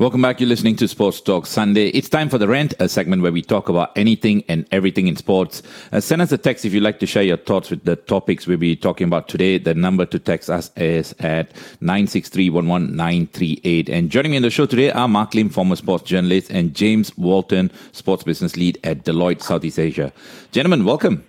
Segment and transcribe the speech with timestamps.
[0.00, 0.40] Welcome back.
[0.40, 1.88] You're listening to Sports Talk Sunday.
[1.88, 5.16] It's time for the rant, a segment where we talk about anything and everything in
[5.16, 5.62] sports.
[5.92, 8.46] Uh, send us a text if you'd like to share your thoughts with the topics
[8.46, 9.58] we'll be talking about today.
[9.58, 11.52] The number to text us is at
[11.82, 13.90] 963-11938.
[13.90, 17.14] And joining me in the show today are Mark Lim, former sports journalist, and James
[17.18, 20.14] Walton, sports business lead at Deloitte Southeast Asia.
[20.50, 21.26] Gentlemen, welcome.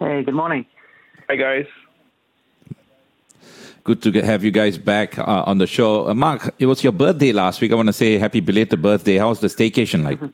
[0.00, 0.66] Hey, good morning.
[1.28, 1.66] Hi, guys
[3.86, 6.08] good to have you guys back uh, on the show.
[6.08, 7.70] Uh, Mark, it was your birthday last week.
[7.70, 9.16] I want to say happy belated birthday.
[9.16, 10.18] How's the staycation like?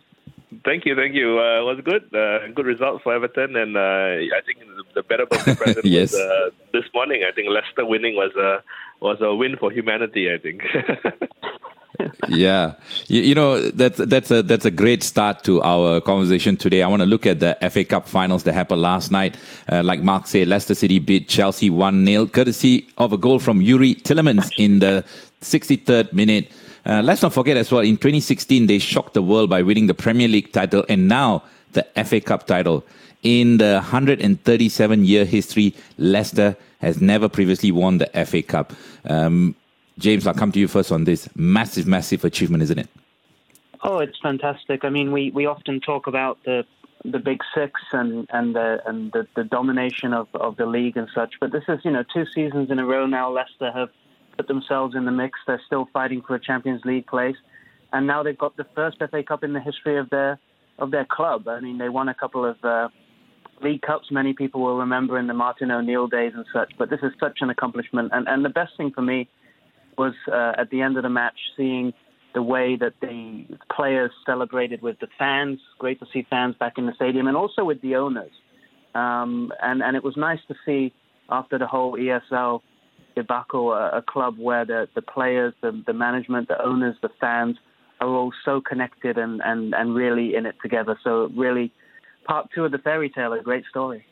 [0.65, 1.41] Thank you, thank you.
[1.41, 2.05] Uh, it was good.
[2.15, 4.59] Uh, good results for Everton, and uh, I think
[4.95, 6.13] the better birthday present yes.
[6.13, 7.25] was uh, this morning.
[7.29, 8.63] I think Leicester winning was a
[9.01, 10.33] was a win for humanity.
[10.33, 10.63] I think.
[12.29, 12.75] yeah,
[13.09, 16.83] you, you, know that's that's a that's a great start to our conversation today.
[16.83, 19.37] I want to look at the FA Cup finals that happened last night.
[19.71, 23.61] Uh, like Mark said, Leicester City beat Chelsea one 0 courtesy of a goal from
[23.61, 25.05] Youri Tielemans in the
[25.43, 26.51] 63rd minute.
[26.85, 29.95] Uh, let's not forget as well, in 2016 they shocked the world by winning the
[29.95, 32.85] Premier League title and now the FA Cup title.
[33.23, 38.73] In the 137 year history, Leicester has never previously won the FA Cup.
[39.05, 39.55] Um,
[39.99, 41.29] James, I'll come to you first on this.
[41.37, 42.89] Massive, massive achievement, isn't it?
[43.83, 44.85] Oh, it's fantastic.
[44.85, 46.65] I mean, we, we often talk about the
[47.05, 51.09] the big six and and the and the, the domination of, of the league and
[51.13, 53.31] such, but this is you know two seasons in a row now.
[53.31, 53.89] Leicester have
[54.37, 55.39] put themselves in the mix.
[55.47, 57.37] They're still fighting for a Champions League place,
[57.93, 60.39] and now they've got the first FA Cup in the history of their
[60.79, 61.49] of their club.
[61.49, 62.89] I mean, they won a couple of uh,
[63.63, 64.13] League Cups.
[64.13, 66.73] Many people will remember in the Martin O'Neill days and such.
[66.79, 69.29] But this is such an accomplishment, and and the best thing for me
[69.99, 71.93] was uh, at the end of the match seeing
[72.35, 75.59] the way that the players celebrated with the fans.
[75.79, 78.33] Great to see fans back in the stadium, and also with the owners.
[78.95, 80.93] Um, and and it was nice to see
[81.31, 82.61] after the whole ESL
[83.15, 87.57] debacle a, a club where the the players, the the management, the owners, the fans
[88.01, 90.99] are all so connected and and and really in it together.
[91.05, 91.73] So really,
[92.25, 94.05] part two of the fairy tale, a great story.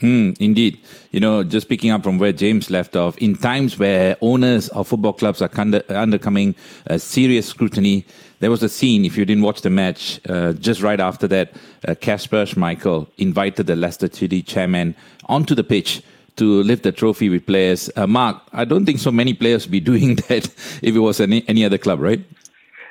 [0.00, 0.78] Hmm, indeed.
[1.10, 4.88] You know, just picking up from where James left off, in times where owners of
[4.88, 6.54] football clubs are under, undercoming
[6.88, 8.06] uh, serious scrutiny,
[8.38, 11.52] there was a scene, if you didn't watch the match, uh, just right after that,
[12.00, 14.94] Kasper uh, Schmeichel invited the Leicester City chairman
[15.26, 16.02] onto the pitch
[16.36, 17.90] to lift the trophy with players.
[17.96, 20.46] Uh, Mark, I don't think so many players would be doing that
[20.82, 22.24] if it was any, any other club, right?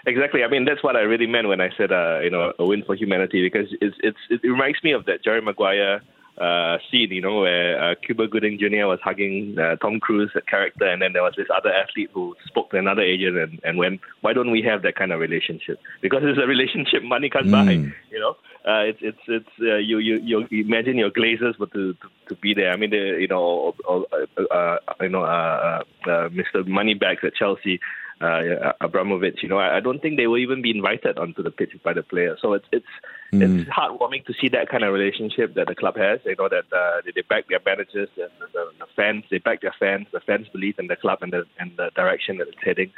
[0.06, 0.44] Exactly.
[0.44, 2.84] I mean, that's what I really meant when I said, uh, you know, a win
[2.84, 6.02] for humanity, because it's, it's, it reminds me of that Jerry Maguire
[6.40, 8.88] uh, scene, you know, where uh, Cuba Gooding Jr.
[8.88, 12.72] was hugging uh, Tom Cruise character, and then there was this other athlete who spoke
[12.72, 15.80] to another agent and, and went, "Why don't we have that kind of relationship?
[16.02, 17.52] Because it's a relationship money can't mm.
[17.52, 17.72] buy,
[18.12, 18.36] you know.
[18.66, 22.36] Uh, it's it's it's uh, you, you you imagine your Glazers were to, to, to
[22.36, 22.72] be there.
[22.72, 26.68] I mean, the, you know, uh, uh, you know, uh, uh, Mr.
[26.68, 27.80] Moneybags at Chelsea
[28.22, 29.42] uh, Abramovich.
[29.42, 31.94] You know, I, I, don't think they will even be invited onto the pitch by
[31.94, 32.40] the players.
[32.42, 32.86] So it's it's
[33.32, 33.42] mm.
[33.42, 36.20] it's heartwarming to see that kind of relationship that the club has.
[36.26, 39.24] You know that uh, they, they back their managers and the, the, fans.
[39.32, 40.08] They back their fans.
[40.12, 42.92] The fans believe in the club and the and the direction that it's heading.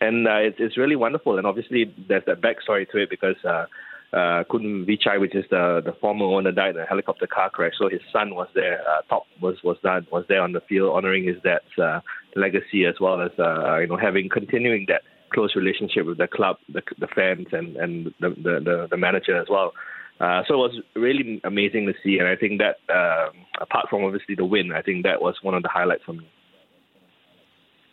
[0.00, 1.38] And uh, it's it's really wonderful.
[1.38, 3.36] And obviously there's that backstory to it because.
[3.44, 3.66] Uh,
[4.12, 7.72] uh, Khun Vichai, which is the the former owner, died in a helicopter car crash.
[7.76, 8.80] So his son was there.
[8.88, 12.00] Uh, Top was was done was there on the field, honoring his dad's uh,
[12.36, 15.02] legacy as well as uh, you know having continuing that
[15.32, 19.36] close relationship with the club, the, the fans, and and the, the the, the manager
[19.40, 19.72] as well.
[20.20, 23.30] Uh, so it was really amazing to see, and I think that uh,
[23.60, 26.28] apart from obviously the win, I think that was one of the highlights for me.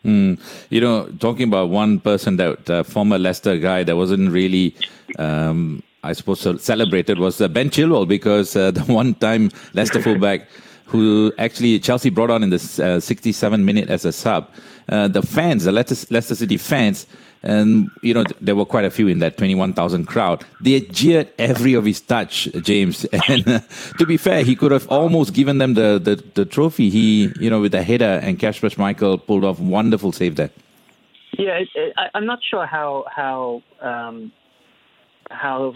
[0.04, 0.40] Mm.
[0.70, 4.74] You know, talking about one person that uh, former Leicester guy that wasn't really
[5.18, 10.48] um, I suppose, celebrated was uh, Ben Chilwell because uh, the one time Leicester fullback
[10.92, 14.48] who actually Chelsea brought on in the uh, 67 minute as a sub.
[14.88, 17.06] Uh, the fans, the Leicester, Leicester City fans,
[17.42, 20.44] and you know there were quite a few in that 21,000 crowd.
[20.60, 23.06] They jeered every of his touch, James.
[23.28, 23.60] And uh,
[23.98, 26.90] to be fair, he could have almost given them the, the, the trophy.
[26.90, 30.50] He, you know, with the header and Kasper Schmeichel pulled off a wonderful save there.
[31.38, 34.32] Yeah, it, it, I, am not sure how how um,
[35.30, 35.74] how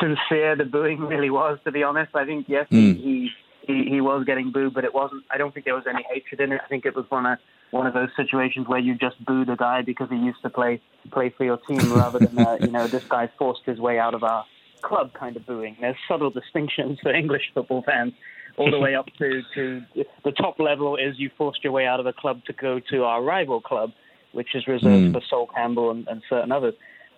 [0.00, 1.58] sincere the booing really was.
[1.64, 2.96] To be honest, I think yes, mm.
[2.96, 3.30] he,
[3.70, 5.24] he he was getting booed, but it wasn't.
[5.30, 6.60] I don't think there was any hatred in it.
[6.64, 7.38] I think it was one of
[7.70, 10.80] one of those situations where you just booed a guy because he used to play
[11.10, 14.14] play for your team, rather than uh, you know this guy forced his way out
[14.14, 14.44] of our
[14.82, 15.76] club kind of booing.
[15.80, 18.14] There's subtle distinctions for English football fans.
[18.56, 19.82] All the way up to, to
[20.22, 23.04] the top level is you forced your way out of a club to go to
[23.04, 23.92] our rival club,
[24.32, 25.12] which is reserved mm.
[25.12, 26.74] for Sol Campbell and, and certain others.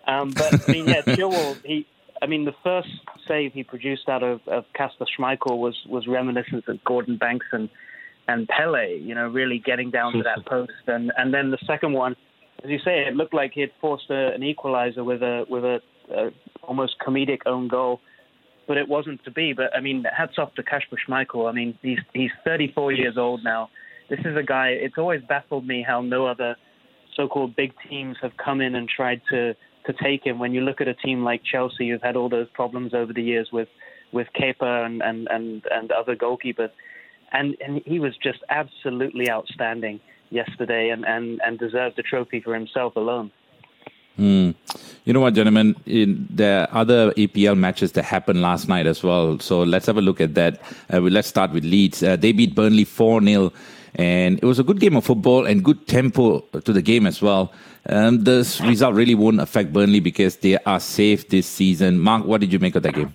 [0.07, 1.85] Um, but I mean, yeah, Chilwell, he
[2.21, 2.89] I mean, the first
[3.27, 7.69] save he produced out of, of Kasper Schmeichel was was reminiscent of Gordon Banks and
[8.27, 8.97] and Pele.
[8.99, 12.15] You know, really getting down to that post, and and then the second one
[12.63, 15.63] as you say, it looked like he had forced a, an equalizer with a with
[15.63, 15.81] a,
[16.11, 16.29] a
[16.61, 17.99] almost comedic own goal,
[18.67, 19.53] but it wasn't to be.
[19.53, 21.49] But I mean, hats off to Kasper Schmeichel.
[21.49, 23.69] I mean, he's he's 34 years old now.
[24.09, 24.69] This is a guy.
[24.69, 26.55] It's always baffled me how no other
[27.15, 30.39] so-called big teams have come in and tried to to take him.
[30.39, 33.23] When you look at a team like Chelsea, who've had all those problems over the
[33.23, 33.69] years with
[34.11, 36.71] with Kepa and and and, and other goalkeepers,
[37.31, 39.99] and and he was just absolutely outstanding
[40.29, 43.31] yesterday, and and and deserved the trophy for himself alone.
[44.17, 44.53] Mm.
[45.05, 45.75] You know what, gentlemen?
[45.85, 49.39] In the other EPL matches that happened last night as well.
[49.39, 50.61] So let's have a look at that.
[50.91, 52.03] Uh, let's start with Leeds.
[52.03, 53.51] Uh, they beat Burnley 4 0,
[53.95, 57.21] and it was a good game of football and good tempo to the game as
[57.21, 57.51] well.
[57.85, 61.99] Um, this result really won't affect Burnley because they are safe this season.
[61.99, 63.13] Mark, what did you make of that game?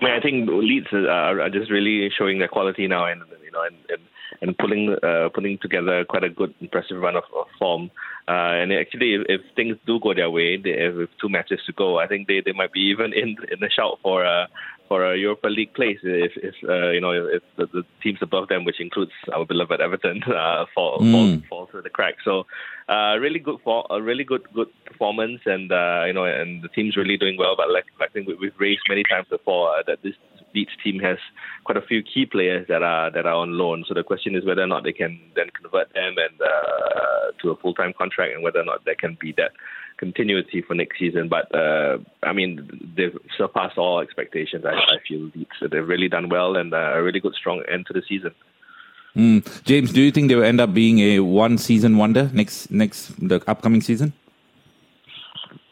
[0.00, 3.62] I, mean, I think Leeds are, just really showing their quality now, and you know,
[3.62, 4.02] and, and
[4.40, 7.90] and pulling uh, putting together quite a good, impressive run of, of form.
[8.28, 11.72] Uh, and actually, if, if, things do go their way, they, with two matches to
[11.72, 14.48] go, I think they, they might be even in in the shout for a
[14.88, 18.48] for a Europa League place if if uh, you know if the, the, teams above
[18.48, 21.12] them, which includes our beloved Everton, uh, fall, mm.
[21.12, 22.22] fall fall through the cracks.
[22.24, 22.46] So,
[22.88, 26.68] uh, really good for a really good good performance, and uh, you know, and the
[26.68, 27.54] team's really doing well.
[27.56, 30.14] But like I think we've raised many times before uh, that this
[30.54, 31.18] Leeds team has
[31.64, 33.84] quite a few key players that are that are on loan.
[33.86, 37.50] So the question is whether or not they can then convert them and uh, to
[37.50, 39.52] a full time contract, and whether or not there can be that
[39.98, 41.28] continuity for next season.
[41.28, 44.64] But uh, I mean, they've surpassed all expectations.
[44.64, 45.50] I, I feel Leeds.
[45.60, 48.32] So they've really done well and uh, a really good strong end to the season.
[49.16, 49.64] Mm.
[49.64, 53.14] James, do you think they will end up being a one season wonder next next
[53.28, 54.12] the upcoming season?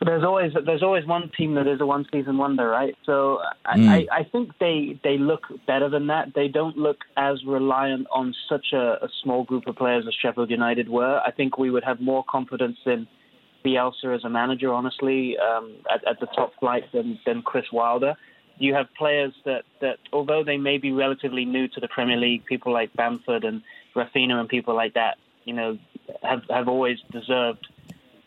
[0.01, 2.97] There's always there's always one team that is a one season wonder, right?
[3.05, 3.89] So mm.
[3.89, 6.33] I, I think they they look better than that.
[6.35, 10.51] They don't look as reliant on such a, a small group of players as Sheffield
[10.51, 11.21] United were.
[11.25, 13.07] I think we would have more confidence in
[13.65, 18.15] Bielsa as a manager, honestly, um, at, at the top flight than than Chris Wilder.
[18.59, 22.45] You have players that that although they may be relatively new to the Premier League,
[22.45, 23.63] people like Bamford and
[23.97, 25.79] Raphinha and people like that, you know,
[26.23, 27.67] have have always deserved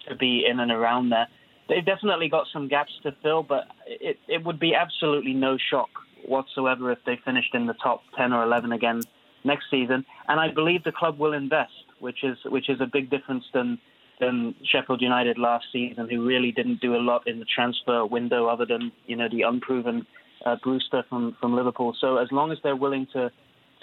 [0.07, 1.27] to be in and around there
[1.69, 5.89] they've definitely got some gaps to fill, but it, it would be absolutely no shock
[6.25, 9.01] whatsoever if they finished in the top 10 or 11 again
[9.43, 10.05] next season.
[10.27, 13.79] And I believe the club will invest, which is which is a big difference than
[14.19, 18.47] than Sheffield United last season, who really didn't do a lot in the transfer window
[18.47, 20.05] other than you know the unproven
[20.45, 21.95] uh, Brewster from from Liverpool.
[21.99, 23.31] So as long as they're willing to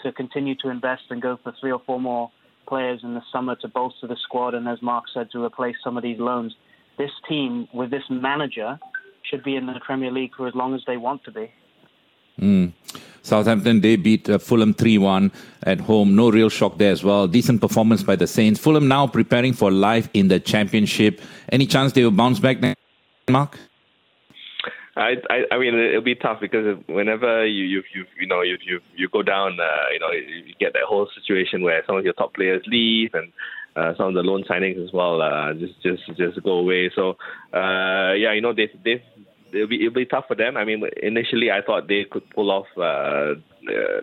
[0.02, 2.30] to continue to invest and go for three or four more
[2.66, 5.96] players in the summer to bolster the squad, and as Mark said, to replace some
[5.96, 6.54] of these loans,
[6.98, 8.78] this team with this manager
[9.22, 11.50] should be in the Premier League for as long as they want to be.
[12.40, 12.72] Mm.
[13.22, 15.32] Southampton they beat uh, Fulham 3-1
[15.62, 16.14] at home.
[16.14, 17.26] No real shock there as well.
[17.26, 18.60] Decent performance by the Saints.
[18.60, 21.20] Fulham now preparing for life in the Championship.
[21.50, 22.80] Any chance they will bounce back next,
[23.28, 23.58] Mark?
[24.96, 28.56] I, I, I mean, it'll be tough because whenever you you you you know you
[28.62, 32.04] you you go down, uh, you know, you get that whole situation where some of
[32.04, 33.32] your top players leave and
[33.76, 36.90] uh, some of the loan signings as well uh, just just just go away.
[36.94, 37.16] So
[37.52, 39.02] uh, yeah, you know they they
[39.52, 40.56] it'll be it'll be tough for them.
[40.56, 43.40] I mean, initially I thought they could pull off uh,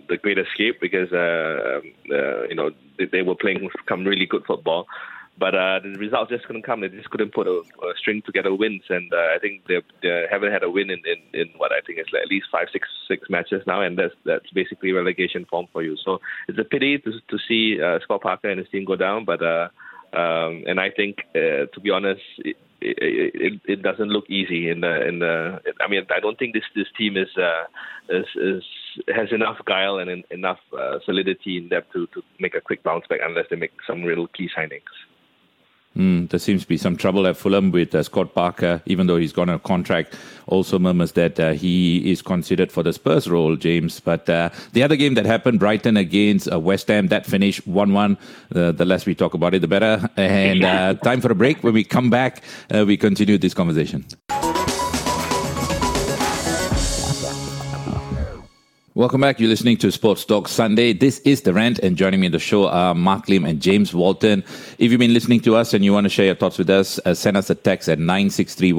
[0.07, 1.79] the, Great Escape because uh,
[2.13, 4.87] uh, you know they, they were playing some really good football.
[5.37, 6.81] But uh, the results just couldn't come.
[6.81, 10.25] They just couldn't put a, a string together wins, and uh, I think they, they
[10.29, 12.67] haven't had a win in, in, in what I think is like at least five,
[12.71, 15.97] six, six matches now, and that's that's basically relegation form for you.
[16.03, 19.25] So it's a pity to to see uh, Scott Parker and his team go down,
[19.25, 19.69] but uh,
[20.13, 24.69] um, and I think uh, to be honest, it, it, it, it doesn't look easy
[24.69, 25.59] in the in the.
[25.79, 27.63] I mean, I don't think this this team is uh,
[28.09, 28.63] is, is
[29.15, 33.05] has enough guile and enough uh, solidity in depth to to make a quick bounce
[33.07, 34.91] back unless they make some real key signings.
[35.97, 39.17] Mm, there seems to be some trouble at Fulham with uh, Scott Parker, even though
[39.17, 40.15] he's gone on a contract.
[40.47, 43.99] Also, murmurs that uh, he is considered for the Spurs role, James.
[43.99, 47.93] But uh, the other game that happened, Brighton against uh, West Ham, that finished 1
[47.93, 48.17] 1.
[48.49, 50.09] the less we talk about it, the better.
[50.15, 51.63] And uh, time for a break.
[51.63, 52.41] When we come back,
[52.73, 54.05] uh, we continue this conversation.
[58.93, 59.39] Welcome back.
[59.39, 60.91] You're listening to Sports Talk Sunday.
[60.91, 63.93] This is The Rant, and joining me in the show are Mark Lim and James
[63.93, 64.43] Walton.
[64.79, 66.99] If you've been listening to us and you want to share your thoughts with us,
[67.05, 68.73] uh, send us a text at 963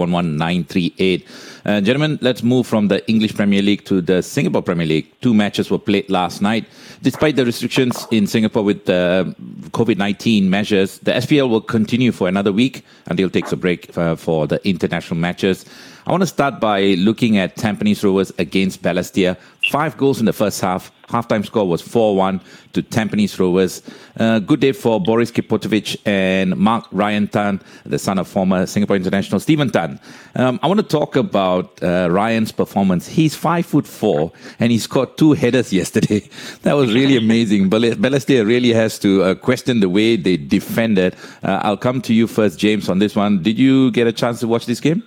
[1.65, 5.11] uh, gentlemen, let's move from the English Premier League to the Singapore Premier League.
[5.23, 6.67] Two matches were played last night.
[7.01, 9.25] Despite the restrictions in Singapore with uh,
[9.71, 13.97] COVID 19 measures, the SPL will continue for another week until it takes a break
[13.97, 15.65] uh, for the international matches.
[16.05, 19.37] I want to start by looking at Tampines Rovers against Balestier.
[19.71, 20.91] Five goals in the first half.
[21.07, 22.41] halftime score was 4 1
[22.73, 23.83] to Tampines Rovers.
[24.19, 28.97] Uh, good day for Boris Kopitovic and Marc Ryan Tan, the son of former Singapore
[28.97, 30.01] international Stephen Tan.
[30.35, 33.07] Um, I want to talk about uh, Ryan's performance.
[33.07, 36.29] He's five foot four and he scored two headers yesterday.
[36.63, 37.71] That was really amazing.
[37.71, 41.15] Balestier really has to uh, question the way they defended.
[41.45, 43.41] Uh, I'll come to you first, James, on this one.
[43.41, 45.05] Did you get a chance to watch this game?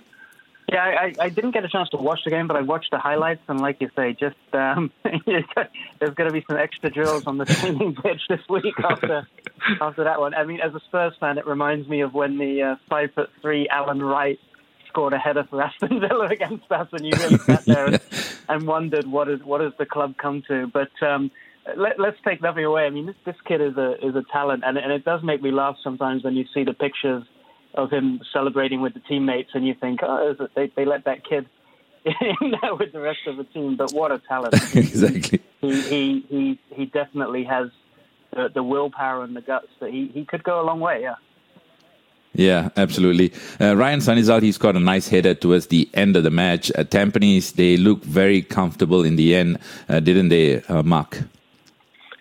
[0.68, 2.98] Yeah, I, I didn't get a chance to watch the game, but I watched the
[2.98, 7.38] highlights, and like you say, just um, there's going to be some extra drills on
[7.38, 9.28] the training pitch this week after
[9.80, 10.34] after that one.
[10.34, 13.30] I mean, as a Spurs fan, it reminds me of when the uh, five foot
[13.40, 14.40] three Alan Wright
[14.88, 18.00] scored a header for Aston Villa against us, and you really sat there and,
[18.48, 20.66] and wondered what is what has the club come to.
[20.66, 21.30] But um,
[21.76, 22.86] let, us take nothing away.
[22.86, 25.40] I mean, this this kid is a is a talent, and and it does make
[25.40, 27.22] me laugh sometimes when you see the pictures
[27.76, 31.46] of him celebrating with the teammates, and you think, oh, they they let that kid
[32.04, 33.76] in there with the rest of the team.
[33.76, 34.54] But what a talent!
[34.74, 35.40] exactly.
[35.60, 37.68] He he he he definitely has
[38.32, 41.02] the, the willpower and the guts that he he could go a long way.
[41.02, 41.16] Yeah.
[42.34, 43.32] Yeah, absolutely.
[43.58, 46.70] Uh, Ryaan Sanizal, he's got a nice header towards the end of the match.
[46.70, 51.22] Uh, Tampines, they look very comfortable in the end, uh, didn't they, uh, Mark?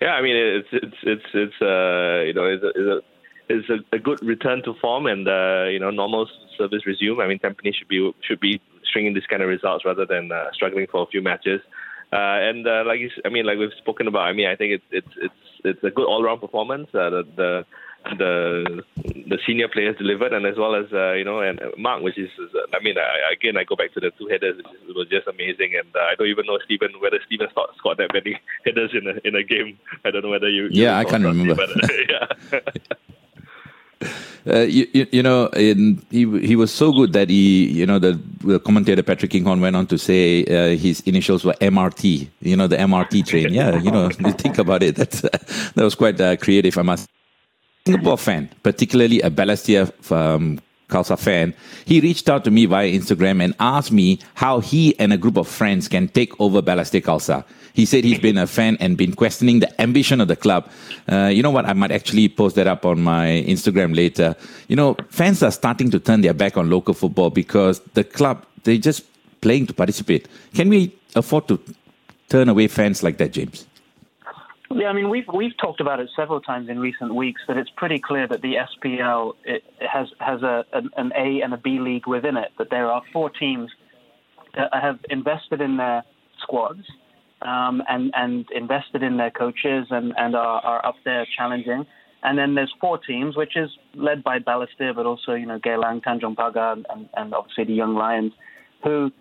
[0.02, 3.02] Yeah, I mean it's it's it's it's uh, you know it's a, it's a
[3.50, 7.20] is a, a good return to form and uh, you know normal service resume.
[7.20, 10.52] I mean, Tampines should be should be stringing this kind of results rather than uh,
[10.54, 11.62] struggling for a few matches.
[12.14, 14.28] Uh, and uh, like you, I mean, like we've spoken about.
[14.28, 15.34] I mean, I think it's it's it's
[15.64, 16.88] it's a good all round performance.
[16.94, 17.66] Uh, the the
[18.18, 22.18] the the senior players delivered, and as well as uh, you know, and Mark, which
[22.18, 22.30] is,
[22.74, 25.74] I mean, I, again, I go back to the two headers, it was just amazing,
[25.76, 29.08] and uh, I don't even know Stephen whether Stephen scored, scored that many headers in
[29.08, 29.80] a in a game.
[30.06, 30.70] I don't know whether you.
[30.72, 31.56] Yeah, you I can't remember.
[31.56, 31.70] But,
[32.10, 32.60] yeah.
[34.48, 37.98] Uh, you, you, you, know, in, he he was so good that he, you know,
[37.98, 42.30] the, the commentator Patrick Kinghorn went on to say uh, his initials were MRT.
[42.42, 43.54] You know, the MRT train.
[43.54, 44.96] Yeah, you know, think about it.
[44.96, 45.30] That's uh,
[45.76, 47.10] that was quite uh, creative, I must.
[47.88, 51.54] Singapore fan, particularly a Balestier um, Khalsa fan,
[51.86, 55.38] he reached out to me via Instagram and asked me how he and a group
[55.38, 57.44] of friends can take over Balestier Khalsa.
[57.74, 60.70] He said he's been a fan and been questioning the ambition of the club.
[61.12, 61.66] Uh, you know what?
[61.66, 64.36] I might actually post that up on my Instagram later.
[64.70, 68.46] You know, fans are starting to turn their back on local football because the club,
[68.64, 69.04] they're just
[69.42, 70.28] playing to participate.
[70.54, 71.60] Can we afford to
[72.30, 73.66] turn away fans like that, James?
[74.72, 77.70] Yeah, I mean we've we've talked about it several times in recent weeks that it's
[77.76, 79.34] pretty clear that the SPL
[79.80, 82.52] has has a an, A and a B league within it.
[82.58, 83.72] That there are four teams
[84.56, 86.04] that have invested in their
[86.42, 86.84] squads
[87.42, 91.86] um, and and invested in their coaches and and are, are up there challenging.
[92.24, 96.04] And then there's four teams, which is led by Balestier, but also you know Geylang,
[96.04, 98.34] Tanjong Pagar, and, and obviously the Young Lions,
[98.84, 99.12] who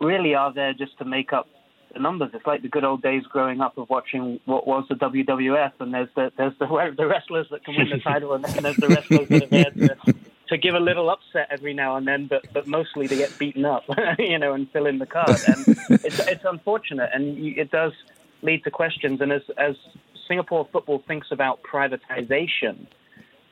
[0.00, 1.48] really are there just to make up
[1.92, 2.30] the numbers.
[2.34, 5.92] It's like the good old days growing up of watching what was the WWF, and
[5.92, 8.88] there's the there's the, the wrestlers that can win the title, and then there's the
[8.88, 10.14] wrestlers that are there to,
[10.48, 13.64] to give a little upset every now and then, but but mostly to get beaten
[13.64, 13.84] up,
[14.18, 15.38] you know, and fill in the card.
[15.46, 17.92] And it's it's unfortunate, and it does
[18.42, 19.20] lead to questions.
[19.20, 19.76] And as as
[20.26, 22.86] Singapore football thinks about privatization,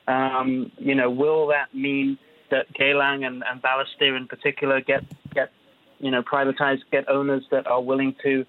[0.07, 2.17] um, you know, will that mean
[2.49, 5.03] that Geylang and, and Balestier in particular get
[5.33, 5.51] get
[5.99, 8.45] you know, privatize, get owners that are willing to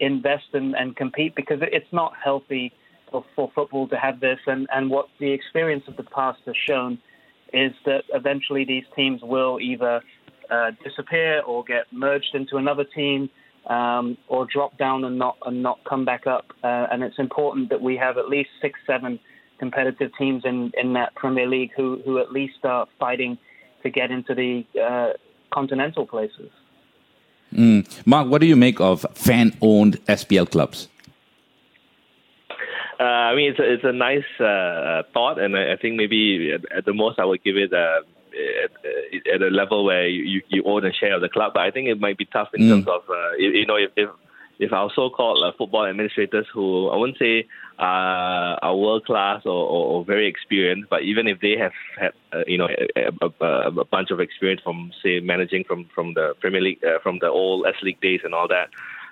[0.00, 2.72] invest and, and compete because it's not healthy
[3.10, 4.38] for, for football to have this.
[4.46, 6.98] And, and what the experience of the past has shown
[7.52, 10.02] is that eventually these teams will either
[10.50, 13.30] uh, disappear or get merged into another team
[13.66, 16.46] um, or drop down and not and not come back up.
[16.62, 19.18] Uh, and it's important that we have at least six, seven
[19.58, 23.36] competitive teams in, in that Premier League who, who at least are fighting
[23.82, 25.12] to get into the uh,
[25.52, 26.50] continental places.
[27.54, 28.06] Mm.
[28.06, 30.88] Mark, what do you make of fan-owned SPL clubs?
[33.00, 36.52] Uh, I mean, it's a, it's a nice uh, thought, and I, I, think maybe
[36.52, 38.00] at, at, the most I would give it uh,
[38.64, 41.52] at, at, a level where you, you own a share of the club.
[41.54, 42.68] But I think it might be tough in mm.
[42.70, 44.10] terms of uh, you, you know if, if
[44.58, 47.46] if our so-called uh, football administrators who I wouldn't say
[47.78, 52.12] uh, are world class or, or, or, very experienced, but even if they have had
[52.32, 56.34] uh, you know a, a, a, bunch of experience from say managing from from the
[56.40, 58.68] Premier League uh, from the old S League days and all that.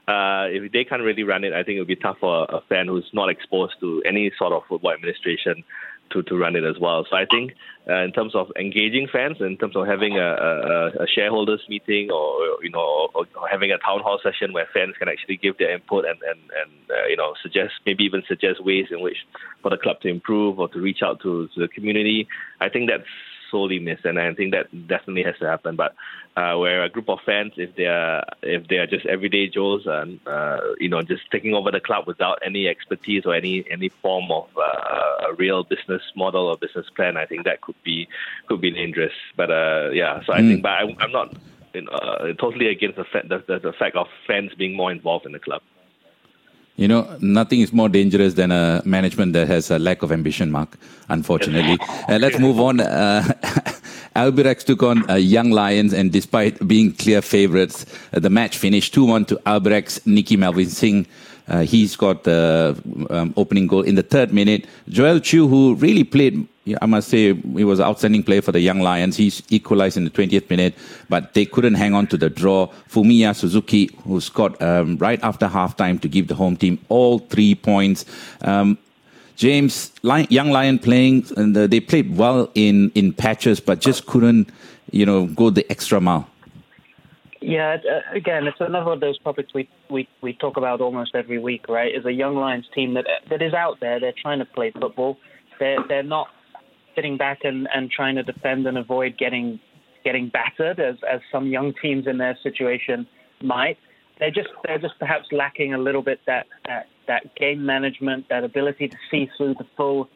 [0.08, 2.60] Uh, if they can't really run it, I think it would be tough for a
[2.68, 5.64] fan who's not exposed to any sort of football administration
[6.10, 7.06] to, to run it as well.
[7.08, 7.52] So I think
[7.88, 12.10] uh, in terms of engaging fans, in terms of having a, a, a shareholders meeting
[12.10, 15.58] or you know or, or, having a town hall session where fans can actually give
[15.58, 19.18] their input and and, and uh, you know suggest maybe even suggest ways in which
[19.62, 22.26] for the club to improve or to reach out to, to the community.
[22.60, 23.08] I think that's
[23.50, 25.76] sorely missed, and I think that definitely has to happen.
[25.76, 25.94] But
[26.36, 29.82] uh, where a group of fans, if they are if they are just everyday Joes
[29.86, 33.88] and uh, you know just taking over the club without any expertise or any any
[33.88, 38.08] form of uh, a real business model or business plan, I think that could be
[38.46, 39.14] could be dangerous.
[39.36, 40.48] But uh, yeah, so I mm.
[40.48, 41.34] think, but I, am not
[41.74, 44.90] you know, uh, totally against the, fact, the, the, the fact of fans being more
[44.90, 45.62] involved in the club.
[46.76, 50.50] You know, nothing is more dangerous than a management that has a lack of ambition,
[50.50, 50.76] Mark,
[51.08, 51.78] unfortunately.
[52.08, 52.80] uh, let's move on.
[52.80, 53.22] Uh,
[54.16, 58.92] Albirex took on uh, Young Lions, and despite being clear favourites, uh, the match finished
[58.94, 60.06] 2 1 to Albirex.
[60.06, 61.06] Nicky Melvin Singh
[61.48, 62.76] uh, he scored the
[63.10, 64.66] um, opening goal in the third minute.
[64.88, 66.46] Joel Chew, who really played,
[66.80, 69.16] I must say, he was an outstanding player for the Young Lions.
[69.16, 70.74] He equalized in the 20th minute,
[71.08, 72.68] but they couldn't hang on to the draw.
[72.88, 77.54] Fumiya Suzuki, who scored um, right after halftime to give the home team all three
[77.54, 78.04] points.
[78.42, 78.78] Um,
[79.36, 84.50] James, Young Lion playing, and they played well in, in patches, but just couldn't,
[84.90, 86.28] you know, go the extra mile.
[87.40, 91.38] Yeah, uh, again, it's another of those topics we, we, we talk about almost every
[91.38, 91.94] week, right?
[91.94, 94.00] Is a young Lions team that that is out there.
[94.00, 95.18] They're trying to play football.
[95.60, 96.28] They're they're not
[96.96, 99.60] sitting back and, and trying to defend and avoid getting
[100.04, 103.06] getting battered as as some young teams in their situation
[103.42, 103.78] might.
[104.18, 108.42] They're just they're just perhaps lacking a little bit that that, that game management, that
[108.42, 110.08] ability to see through the full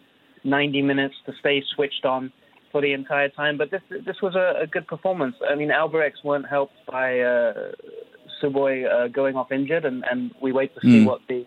[0.42, 2.32] 90 minutes, to stay switched on
[2.72, 3.58] for the entire time.
[3.58, 5.36] But this this was a, a good performance.
[5.48, 7.72] I mean, Albirex weren't helped by uh,
[8.40, 11.06] Tsuboi uh, going off injured, and, and we wait to see mm.
[11.06, 11.46] what the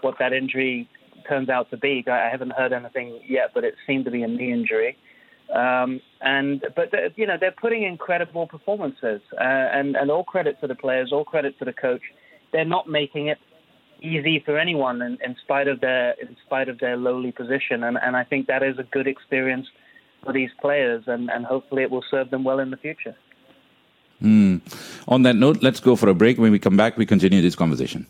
[0.00, 0.88] what that injury
[1.26, 2.04] turns out to be.
[2.06, 4.96] I haven't heard anything yet, but it seemed to be a knee injury.
[5.54, 10.66] Um, and but you know they're putting incredible performances, uh, and and all credit to
[10.66, 12.02] the players, all credit to the coach.
[12.52, 13.38] They're not making it
[14.00, 17.98] easy for anyone in, in spite of their in spite of their lowly position, and
[18.00, 19.66] and I think that is a good experience
[20.24, 23.14] for these players, and, and hopefully it will serve them well in the future.
[24.22, 24.62] Mm.
[25.06, 26.38] On that note, let's go for a break.
[26.38, 28.06] When we come back, we continue this conversation.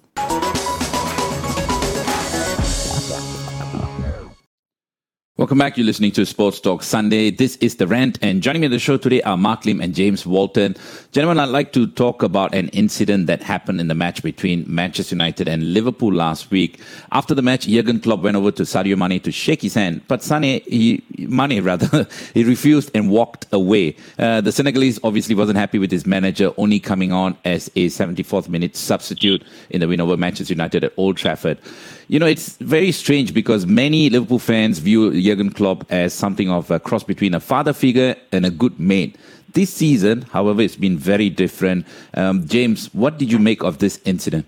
[5.45, 5.77] Welcome back.
[5.77, 7.31] You're listening to Sports Talk Sunday.
[7.31, 9.95] This is The Rant, and joining me on the show today are Mark Lim and
[9.95, 10.75] James Walton.
[11.13, 15.15] Gentlemen, I'd like to talk about an incident that happened in the match between Manchester
[15.15, 16.81] United and Liverpool last week.
[17.13, 20.23] After the match, Jurgen Klopp went over to Sadio Mane to shake his hand, but
[20.23, 23.97] Sane, he, Mane rather, he refused and walked away.
[24.19, 28.49] Uh, the Senegalese obviously wasn't happy with his manager only coming on as a 74th
[28.49, 31.59] minute substitute in the win over Manchester United at Old Trafford
[32.09, 36.71] you know, it's very strange because many Liverpool fans view Jurgen Klopp as something of
[36.71, 39.17] a cross between a father figure and a good mate.
[39.53, 41.87] This season, however, it's been very different.
[42.15, 44.47] Um, James, what did you make of this incident?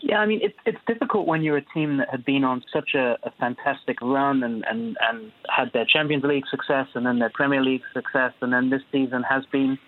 [0.00, 2.94] Yeah, I mean, it's it's difficult when you're a team that had been on such
[2.94, 7.30] a, a fantastic run and, and, and had their Champions League success and then their
[7.30, 9.78] Premier League success, and then this season has been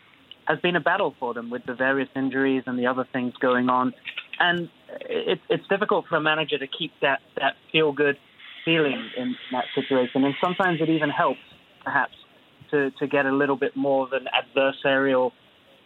[0.47, 3.69] has been a battle for them with the various injuries and the other things going
[3.69, 3.93] on
[4.39, 4.69] and
[5.01, 8.17] it, it's difficult for a manager to keep that that feel good
[8.65, 10.25] feeling in that situation.
[10.25, 11.41] And sometimes it even helps,
[11.85, 12.15] perhaps,
[12.71, 15.33] to to get a little bit more of an adversarial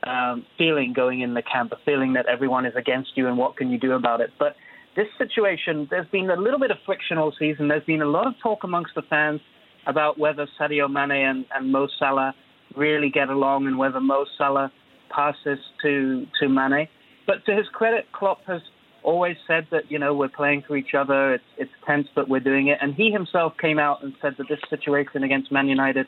[0.05, 3.57] um, feeling going in the camp, a feeling that everyone is against you and what
[3.57, 4.31] can you do about it.
[4.39, 4.55] But
[4.97, 7.69] this situation, there's been a little bit of friction all season.
[7.69, 9.41] There's been a lot of talk amongst the fans
[9.87, 12.35] about whether Sadio Mane and, and Mo Salah
[12.77, 14.73] really get along and whether Mo Salah
[15.11, 16.89] passes to to Mane.
[17.29, 18.62] But to his credit, Klopp has
[19.03, 21.35] always said that you know we're playing for each other.
[21.35, 22.79] It's it's tense, but we're doing it.
[22.81, 26.07] And he himself came out and said that this situation against Man United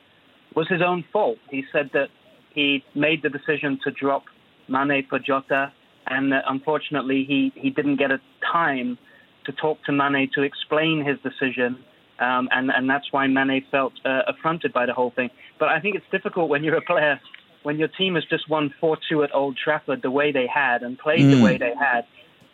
[0.56, 1.37] was his own fault.
[1.50, 2.09] He said that
[2.54, 4.24] he made the decision to drop
[4.66, 5.72] Mane for Jota,
[6.06, 8.18] and that unfortunately he he didn't get a
[8.50, 8.96] time
[9.44, 11.85] to talk to Mane to explain his decision.
[12.18, 15.28] Um, and and that's why Mane felt uh, affronted by the whole thing.
[15.59, 17.20] But I think it's difficult when you're a player
[17.62, 20.98] when your team has just won 4-2 at Old Trafford the way they had and
[20.98, 21.36] played mm.
[21.36, 22.06] the way they had,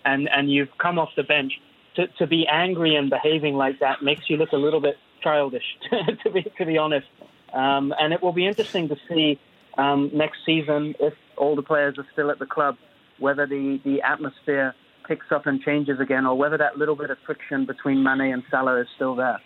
[0.04, 1.52] and, and you've come off the bench,
[1.96, 5.64] to, to be angry and behaving like that makes you look a little bit childish,
[6.22, 7.06] to be to be honest.
[7.52, 9.38] Um, and it will be interesting to see
[9.78, 12.76] um, next season if all the players are still at the club,
[13.18, 14.74] whether the, the atmosphere
[15.06, 18.42] picks up and changes again, or whether that little bit of friction between Mane and
[18.50, 19.40] Salah is still there.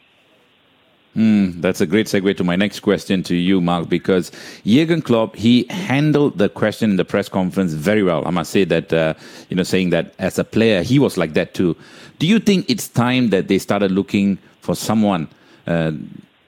[1.17, 4.31] Mm, that's a great segue to my next question to you, Mark, because
[4.65, 8.27] Jurgen Klopp, he handled the question in the press conference very well.
[8.27, 9.15] I must say that, uh,
[9.49, 11.77] you know, saying that as a player, he was like that too.
[12.21, 15.27] Do you think it's time that they started looking for someone
[15.67, 15.93] uh,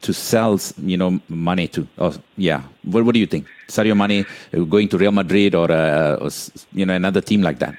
[0.02, 1.88] to sell, you know, Mane to?
[1.98, 3.48] Or, yeah, what, what do you think?
[3.66, 6.30] Sadio Mane uh, going to Real Madrid or, uh, or,
[6.72, 7.74] you know, another team like that?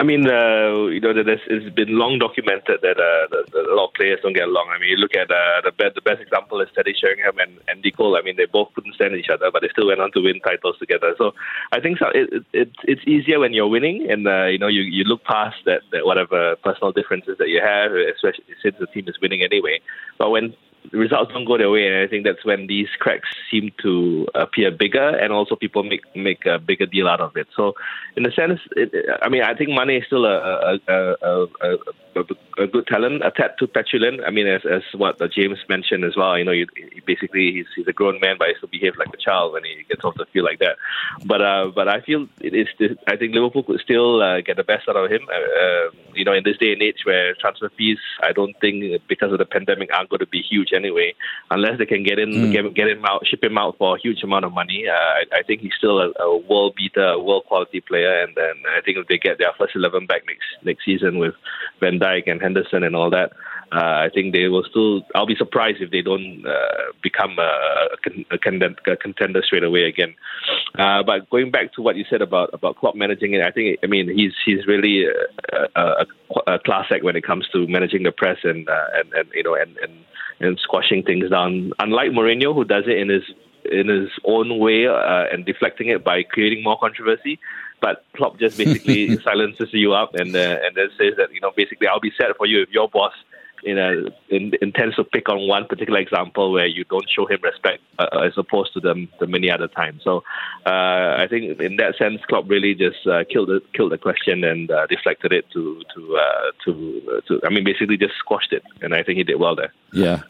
[0.00, 3.74] I mean, uh, you know, there's, it's been long documented that, uh, that, that, a
[3.74, 4.72] lot of players don't get along.
[4.74, 7.60] I mean, you look at uh, the best the best example is Teddy Sheringham and
[7.68, 8.16] Andy Cole.
[8.16, 10.40] I mean, they both couldn't stand each other, but they still went on to win
[10.40, 11.14] titles together.
[11.18, 11.32] So
[11.72, 14.80] I think so, it, it, it's easier when you're winning, and uh, you know, you,
[14.80, 19.06] you look past that, that whatever personal differences that you have, especially since the team
[19.06, 19.80] is winning anyway.
[20.16, 20.54] But when
[20.90, 24.26] the results don't go their way, and I think that's when these cracks seem to
[24.34, 27.46] appear bigger, and also people make make a bigger deal out of it.
[27.56, 27.74] So,
[28.16, 31.76] in a sense, it, I mean, I think Mane is still a a, a, a,
[32.16, 34.20] a, good talent, a tad too petulant.
[34.26, 36.38] I mean, as as what James mentioned as well.
[36.38, 36.66] You know, you,
[37.06, 39.84] basically he's he's a grown man, but he still behaves like a child when he
[39.88, 40.76] gets off the field like that.
[41.24, 42.68] But uh, but I feel it is.
[43.06, 45.22] I think Liverpool could still uh, get the best out of him.
[45.28, 49.02] Uh, um, you know, in this day and age where transfer fees, I don't think
[49.08, 51.14] because of the pandemic aren't going to be huge anyway,
[51.50, 52.52] unless they can get in, mm.
[52.52, 54.86] get, get him out, ship him out for a huge amount of money.
[54.88, 58.34] Uh, I, I think he's still a, a world beater, a world quality player, and
[58.34, 61.34] then I think if they get their first eleven back next next season with
[61.78, 63.32] Van Dijk and Henderson and all that.
[63.72, 65.02] Uh, I think they will still.
[65.14, 67.88] I'll be surprised if they don't uh, become a,
[68.32, 70.16] a, a, contender straight away again.
[70.76, 73.78] Uh, but going back to what you said about about Klopp managing it, I think
[73.84, 76.06] I mean he's he's really a, a,
[76.48, 79.44] a class act when it comes to managing the press and uh, and, and you
[79.44, 79.92] know and, and
[80.40, 81.70] and squashing things down.
[81.78, 83.22] Unlike Mourinho, who does it in his
[83.70, 87.38] in his own way uh, and deflecting it by creating more controversy.
[87.80, 91.52] But Klopp just basically silences you up and uh, and then says that you know
[91.56, 93.12] basically I'll be sad for you if your boss
[93.62, 97.38] you know, in, intends to pick on one particular example where you don't show him
[97.42, 100.02] respect uh, as opposed to the, the many other times.
[100.02, 100.18] So
[100.66, 104.44] uh, I think in that sense, Klopp really just uh, killed the killed the question
[104.44, 107.40] and uh, deflected it to to uh, to to.
[107.44, 109.72] I mean, basically just squashed it, and I think he did well there.
[109.92, 110.22] Yeah.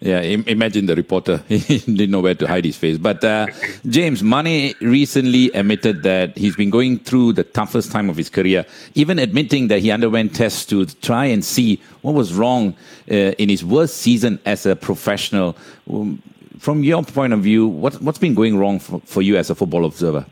[0.00, 1.38] Yeah, imagine the reporter.
[1.48, 2.98] he didn't know where to hide his face.
[2.98, 3.46] But uh,
[3.86, 8.66] James, Mane recently admitted that he's been going through the toughest time of his career,
[8.94, 12.76] even admitting that he underwent tests to try and see what was wrong
[13.10, 15.56] uh, in his worst season as a professional.
[15.90, 16.22] Um,
[16.58, 19.54] from your point of view, what, what's been going wrong for, for you as a
[19.54, 20.26] football observer?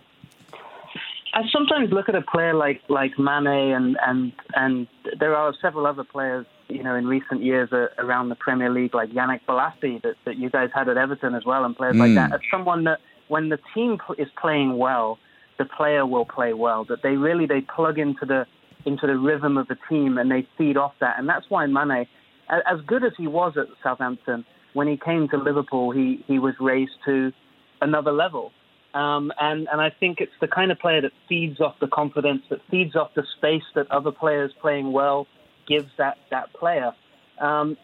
[1.33, 4.87] I sometimes look at a player like like Mane and and and
[5.19, 8.95] there are several other players you know, in recent years uh, around the Premier League,
[8.95, 12.01] like Yannick Bolasie that, that you guys had at Everton as well, and players mm.
[12.01, 15.19] like that, as someone that when the team is playing well,
[15.59, 16.85] the player will play well.
[16.85, 18.47] That they really they plug into the
[18.85, 22.07] into the rhythm of the team and they feed off that, and that's why Mane,
[22.49, 26.55] as good as he was at Southampton, when he came to Liverpool, he he was
[26.61, 27.33] raised to
[27.81, 28.53] another level.
[28.95, 32.43] Um, and, and I think it's the kind of player that feeds off the confidence,
[32.49, 35.27] that feeds off the space that other players playing well
[35.67, 36.93] gives that that player.
[37.41, 37.77] Um,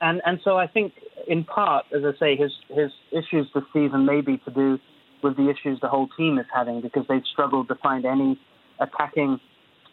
[0.00, 0.92] and and so I think
[1.26, 4.78] in part, as I say, his his issues this season may be to do
[5.22, 8.38] with the issues the whole team is having because they've struggled to find any
[8.78, 9.40] attacking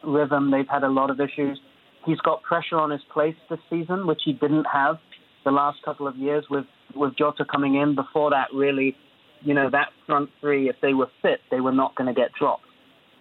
[0.03, 0.51] rhythm.
[0.51, 1.59] They've had a lot of issues.
[2.05, 4.99] He's got pressure on his place this season, which he didn't have
[5.43, 7.95] the last couple of years with with Jota coming in.
[7.95, 8.95] Before that, really,
[9.41, 12.31] you know, that front three, if they were fit, they were not going to get
[12.33, 12.65] dropped.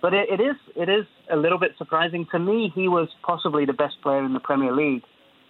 [0.05, 2.71] But it, it is it is a little bit surprising to me.
[2.75, 5.03] He was possibly the best player in the Premier League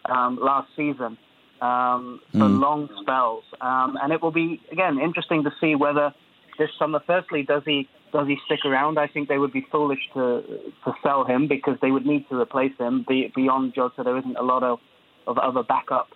[0.05, 1.19] um, last season
[1.61, 2.61] um, for mm.
[2.61, 6.15] long spells, um, and it will be again interesting to see whether
[6.57, 7.01] this summer.
[7.05, 8.97] Firstly, does he does he stick around?
[8.97, 10.45] I think they would be foolish to
[10.85, 13.05] to sell him because they would need to replace him.
[13.09, 14.79] Be, beyond Jota, there isn't a lot of
[15.27, 16.11] of other backup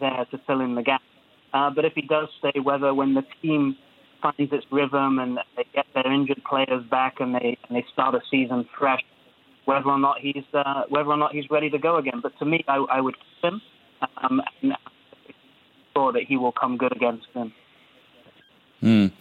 [0.00, 1.02] there to fill in the gap.
[1.52, 3.76] Uh, but if he does stay, whether when the team
[4.24, 8.14] finds its rhythm and they get their injured players back and they and they start
[8.14, 9.02] a season fresh,
[9.66, 12.20] whether or not he's uh, whether or not he's ready to go again.
[12.22, 13.60] But to me, I, I would keep him,
[14.22, 15.34] um, and I'm
[15.94, 17.52] sure that he will come good against him.
[18.84, 19.12] Mm.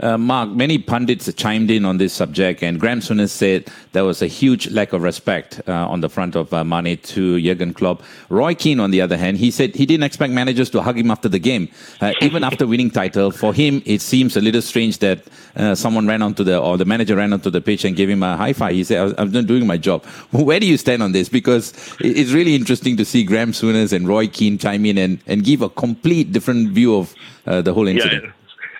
[0.00, 4.20] Uh, Mark, many pundits chimed in on this subject, and Graham Souness said there was
[4.20, 8.02] a huge lack of respect uh, on the front of uh, Mane to Jurgen Klopp.
[8.28, 11.08] Roy Keane, on the other hand, he said he didn't expect managers to hug him
[11.08, 11.68] after the game,
[12.00, 13.30] uh, even after winning title.
[13.30, 15.22] For him, it seems a little strange that
[15.54, 18.24] uh, someone ran onto the or the manager ran onto the pitch and gave him
[18.24, 18.72] a high five.
[18.74, 21.28] He said, "I'm not doing my job." Where do you stand on this?
[21.28, 25.44] Because it's really interesting to see Graham Souness and Roy Keane chime in and, and
[25.44, 27.14] give a complete different view of
[27.46, 28.24] uh, the whole incident.
[28.24, 28.32] Yeah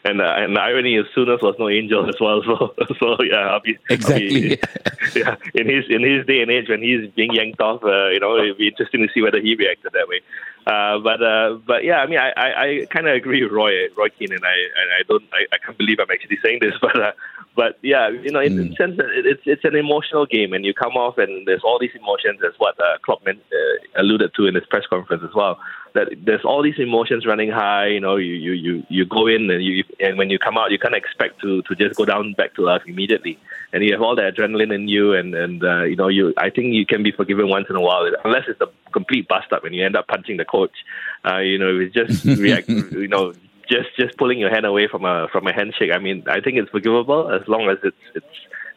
[0.04, 2.42] and uh, and the irony is Souness was no angel as well.
[2.46, 4.58] So so yeah, I'll be, exactly.
[4.58, 7.82] I'll be, yeah, in his in his day and age when he's being yanked off,
[7.84, 10.20] uh, you know, it'd be interesting to see whether he reacted that way.
[10.66, 13.88] Uh, but uh, but yeah, I mean, I, I, I kind of agree with Roy
[13.96, 16.74] Roy Keane, and I and I don't I, I can't believe I'm actually saying this,
[16.80, 17.12] but uh,
[17.54, 18.70] but yeah, you know, in mm.
[18.70, 21.78] the sense that it's it's an emotional game, and you come off, and there's all
[21.78, 22.40] these emotions.
[22.46, 25.58] As what uh, Klopp meant, uh, alluded to in his press conference as well.
[25.94, 27.88] That there's all these emotions running high.
[27.88, 30.70] You know, you you you, you go in, and you and when you come out,
[30.70, 33.38] you can't expect to to just go down back to earth immediately.
[33.72, 36.50] And you have all the adrenaline in you, and and uh, you know, you I
[36.50, 39.64] think you can be forgiven once in a while, unless it's a complete bust up
[39.64, 40.76] and you end up punching the coach.
[41.24, 42.68] Uh, you know, it's just react.
[42.68, 43.32] you know
[43.68, 45.90] just just pulling your hand away from a from a handshake.
[45.94, 48.26] I mean, I think it's forgivable as long as it's it's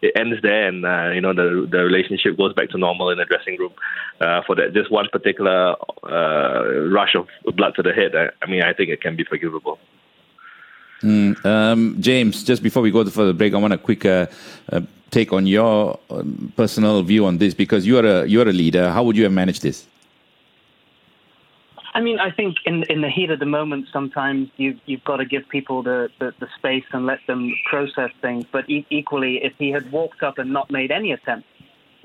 [0.01, 3.17] it ends there and uh, you know the the relationship goes back to normal in
[3.17, 3.73] the dressing room.
[4.21, 8.49] Uh, for that just one particular uh, rush of blood to the head, I, I
[8.49, 9.77] mean, I think it can be forgivable.
[11.01, 14.27] Mm, um, James, just before we go for the break, I want a quick uh,
[14.71, 14.81] uh,
[15.12, 18.53] take on your um, personal view on this because you are a you are a
[18.53, 18.89] leader.
[18.89, 19.86] How would you have managed this?
[21.95, 25.17] I mean, I think in in the heat of the moment, sometimes you you've got
[25.17, 28.43] to give people the, the, the space and let them process things.
[28.51, 31.47] But e- equally, if he had walked up and not made any attempt,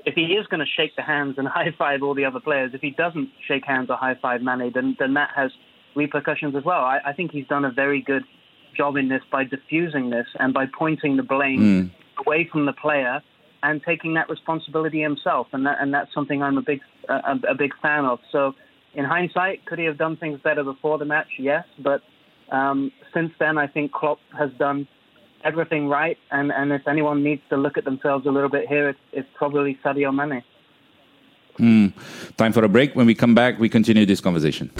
[0.05, 2.73] if he is going to shake the hands and high five all the other players,
[2.73, 5.51] if he doesn't shake hands or high five Mane, then then that has
[5.93, 6.85] repercussions as well.
[6.85, 8.23] I, I think he's done a very good
[8.77, 11.91] job in this by diffusing this and by pointing the blame mm.
[12.25, 13.21] away from the player
[13.61, 15.47] and taking that responsibility himself.
[15.51, 18.19] And that and that's something I'm a big a, a big fan of.
[18.31, 18.55] So
[18.93, 21.27] in hindsight, could he have done things better before the match?
[21.39, 22.01] Yes, but
[22.51, 24.87] um, since then, I think Klopp has done
[25.43, 26.17] everything right.
[26.29, 29.29] And, and if anyone needs to look at themselves a little bit here, it's, it's
[29.35, 30.43] probably Sadio Mane.
[31.57, 31.93] Mm.
[32.37, 32.95] Time for a break.
[32.95, 34.71] When we come back, we continue this conversation.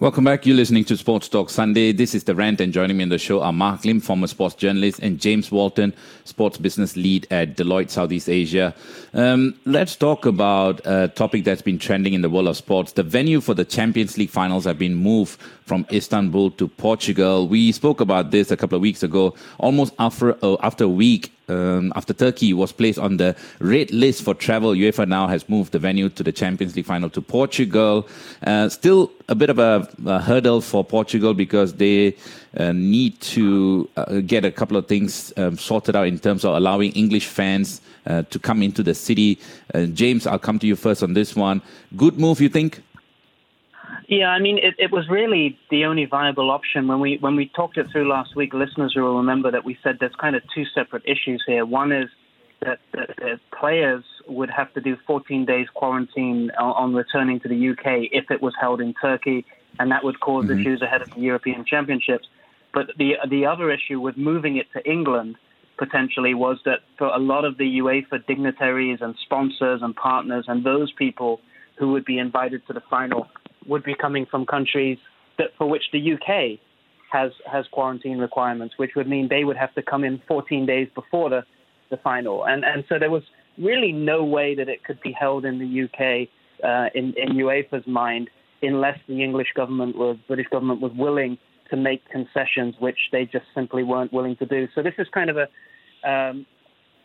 [0.00, 0.44] Welcome back.
[0.44, 1.92] You're listening to Sports Talk Sunday.
[1.92, 4.56] This is The Rant, and joining me in the show are Mark Lim, former sports
[4.56, 8.74] journalist, and James Walton, sports business lead at Deloitte Southeast Asia.
[9.12, 12.90] Um, let's talk about a topic that's been trending in the world of sports.
[12.90, 17.46] The venue for the Champions League finals have been moved from Istanbul to Portugal.
[17.46, 21.32] We spoke about this a couple of weeks ago, almost after, uh, after a week
[21.48, 25.72] um, after Turkey was placed on the red list for travel, UEFA now has moved
[25.72, 28.08] the venue to the Champions League final to Portugal.
[28.46, 32.16] Uh, still a bit of a, a, hurdle for Portugal because they
[32.56, 36.54] uh, need to uh, get a couple of things um, sorted out in terms of
[36.54, 39.38] allowing English fans uh, to come into the city.
[39.74, 41.62] Uh, James, I'll come to you first on this one.
[41.96, 42.82] Good move, you think?
[44.06, 47.48] Yeah, I mean, it, it was really the only viable option when we when we
[47.48, 48.52] talked it through last week.
[48.52, 51.64] Listeners will remember that we said there's kind of two separate issues here.
[51.64, 52.10] One is
[52.60, 57.70] that, the players would have to do 14 days quarantine on, on, returning to the
[57.70, 59.44] UK if it was held in Turkey,
[59.78, 60.60] and that would because mm-hmm.
[60.60, 62.26] issues ahead of the European Championships.
[62.72, 65.36] But the the other issue with moving it to England
[65.76, 70.64] potentially was that for a lot of the UEFA dignitaries and sponsors and partners and
[70.64, 71.40] those people
[71.76, 73.28] who would be invited to the final
[73.66, 74.98] would be coming from countries
[75.38, 76.58] that for which the UK
[77.10, 80.88] has has quarantine requirements, which would mean they would have to come in 14 days
[80.94, 81.44] before the
[81.90, 83.22] the final, and and so there was
[83.58, 86.28] really no way that it could be held in the UK
[86.64, 88.30] uh, in in UEFA's mind
[88.62, 91.38] unless the English government was British government was willing
[91.70, 94.68] to make concessions, which they just simply weren't willing to do.
[94.74, 95.48] So this is kind of a
[96.08, 96.46] um,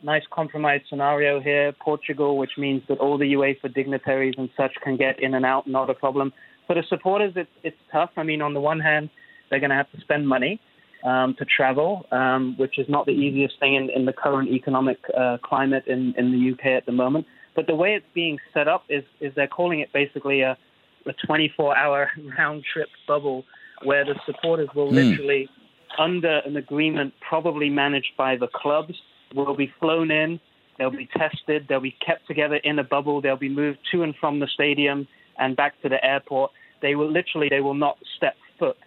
[0.04, 1.72] nice compromise scenario here.
[1.74, 5.68] Portugal, which means that all the UEFA dignitaries and such can get in and out,
[5.68, 6.34] not a problem.
[6.70, 8.12] For the supporters, it's, it's tough.
[8.16, 9.10] I mean, on the one hand,
[9.50, 10.62] they're going to have to spend money
[11.04, 15.00] um, to travel, um, which is not the easiest thing in, in the current economic
[15.18, 17.26] uh, climate in, in the UK at the moment.
[17.56, 20.60] But the way it's being set up is, is they're calling it basically a,
[21.08, 23.46] a 24 hour round trip bubble
[23.84, 25.10] where the supporters will mm.
[25.10, 25.50] literally,
[25.98, 28.94] under an agreement probably managed by the clubs,
[29.34, 30.40] will be flown in,
[30.78, 34.14] they'll be tested, they'll be kept together in a bubble, they'll be moved to and
[34.18, 35.08] from the stadium
[35.40, 38.78] and back to the airport they will literally they will not step foot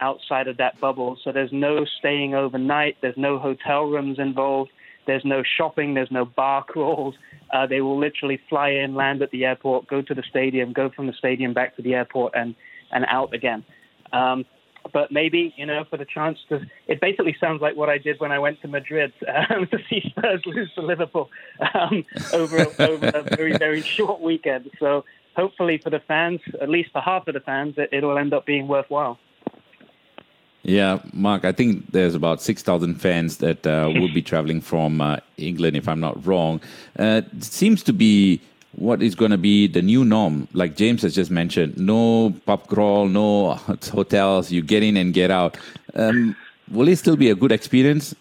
[0.00, 1.18] outside of that bubble.
[1.22, 2.96] So there's no staying overnight.
[3.00, 4.70] There's no hotel rooms involved.
[5.06, 5.94] There's no shopping.
[5.94, 7.14] There's no bar crawls.
[7.52, 10.90] Uh, they will literally fly in, land at the airport, go to the stadium, go
[10.90, 12.54] from the stadium back to the airport, and
[12.92, 13.64] and out again.
[14.12, 14.44] Um,
[14.92, 18.20] but maybe you know for the chance to it basically sounds like what I did
[18.20, 19.12] when I went to Madrid
[19.50, 21.30] um, to see Spurs lose to Liverpool
[21.74, 24.70] um, over over a very very short weekend.
[24.78, 25.04] So
[25.38, 28.44] hopefully for the fans, at least for half of the fans, it, will end up
[28.44, 29.18] being worthwhile.
[30.64, 35.18] Yeah, Mark, I think there's about 6,000 fans that uh, will be traveling from uh,
[35.36, 36.60] England, if I'm not wrong.
[36.98, 38.40] Uh, it seems to be
[38.72, 40.48] what is going to be the new norm.
[40.52, 43.54] Like James has just mentioned, no pub crawl, no
[43.92, 45.56] hotels, you get in and get out.
[45.94, 46.34] Um,
[46.68, 48.14] will it still be a good experience?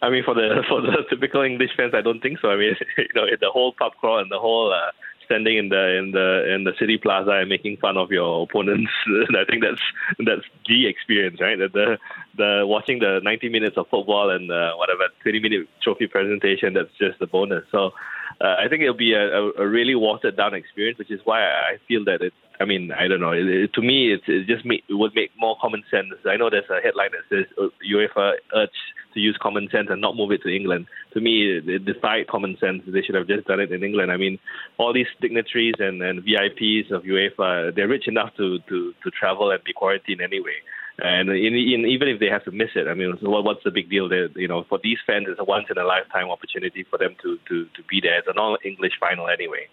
[0.00, 2.50] I mean, for the for the typical English fans, I don't think so.
[2.50, 4.90] I mean, you know, the whole pub crawl and the whole uh,
[5.24, 8.90] standing in the in the in the city plaza and making fun of your opponents.
[9.30, 9.80] I think that's
[10.18, 11.58] that's the experience, right?
[11.58, 11.98] The the,
[12.36, 16.74] the watching the 90 minutes of football and uh, whatever 20 minute trophy presentation.
[16.74, 17.64] That's just the bonus.
[17.70, 17.92] So
[18.40, 21.42] uh, I think it'll be a, a, a, really watered down experience, which is why
[21.42, 22.32] I feel that it.
[22.60, 23.32] I mean, I don't know.
[23.32, 26.14] It, it, to me, it, it just make, it would make more common sense.
[26.26, 28.72] I know there's a headline that says uh, UEFA urged
[29.14, 30.86] to use common sense and not move it to England.
[31.14, 32.82] To me, it defied common sense.
[32.86, 34.12] They should have just done it in England.
[34.12, 34.38] I mean,
[34.78, 39.50] all these dignitaries and, and VIPs of UEFA, they're rich enough to, to, to travel
[39.50, 40.58] and be quarantined anyway.
[41.02, 43.72] And in, in, even if they have to miss it, I mean, what, what's the
[43.72, 44.08] big deal?
[44.08, 47.16] They, you know, for these fans, it's a once in a lifetime opportunity for them
[47.22, 48.18] to, to, to be there.
[48.18, 49.66] It's an all English final anyway.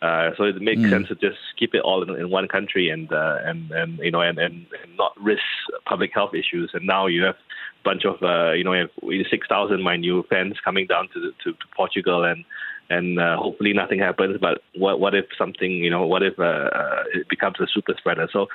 [0.00, 0.90] Uh, so it makes mm.
[0.90, 4.12] sense to just keep it all in, in one country and uh, and and you
[4.12, 5.42] know and, and, and not risk
[5.86, 6.70] public health issues.
[6.72, 10.04] And now you have a bunch of uh, you know you have six thousand mind
[10.04, 12.44] you fans coming down to, to to Portugal and
[12.90, 14.38] and uh, hopefully nothing happens.
[14.40, 17.94] But what what if something you know what if uh, uh, it becomes a super
[17.96, 18.28] spreader?
[18.32, 18.46] So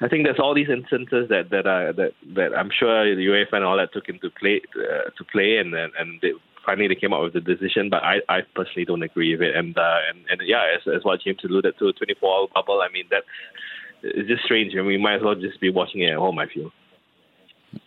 [0.00, 3.54] I think there's all these instances that that are that that I'm sure the UEFA
[3.54, 6.32] and all that took into play uh, to play, and and and they,
[6.64, 7.90] finally they came up with the decision.
[7.90, 9.56] But I, I personally don't agree with it.
[9.56, 12.80] And uh, and and yeah, as, as what James alluded to, 24 hour bubble.
[12.82, 13.26] I mean that's
[14.02, 14.72] it's just strange.
[14.74, 16.38] I mean, we might as well just be watching it at home.
[16.38, 16.72] I feel.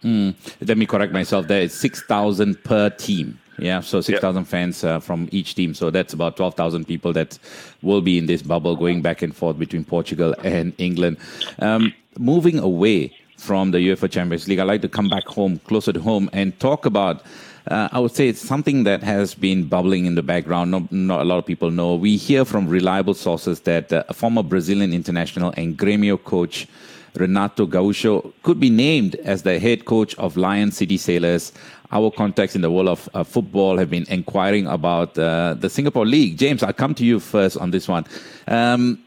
[0.03, 0.35] Mm,
[0.65, 1.47] let me correct myself.
[1.47, 3.39] There is six thousand per team.
[3.59, 4.47] Yeah, so 6,000 yep.
[4.47, 5.73] fans uh, from each team.
[5.73, 7.37] So that's about 12,000 people that
[7.81, 11.17] will be in this bubble going back and forth between Portugal and England.
[11.59, 15.93] Um, moving away from the UEFA Champions League, I'd like to come back home, closer
[15.93, 17.23] to home, and talk about.
[17.67, 20.71] Uh, I would say it's something that has been bubbling in the background.
[20.71, 21.95] Not, not a lot of people know.
[21.95, 26.67] We hear from reliable sources that uh, a former Brazilian international and Grêmio coach
[27.15, 31.53] Renato Gaúcho could be named as the head coach of Lion City Sailors
[31.93, 36.05] our contacts in the world of uh, football have been inquiring about uh, the Singapore
[36.05, 36.37] League.
[36.37, 38.05] James, I'll come to you first on this one.
[38.47, 38.99] Um,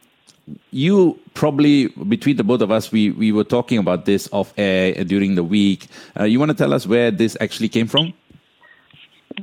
[0.70, 5.05] you probably between the both of us, we we were talking about this off air
[5.05, 5.88] during the week.
[6.18, 8.14] Uh, you want to tell us where this actually came from?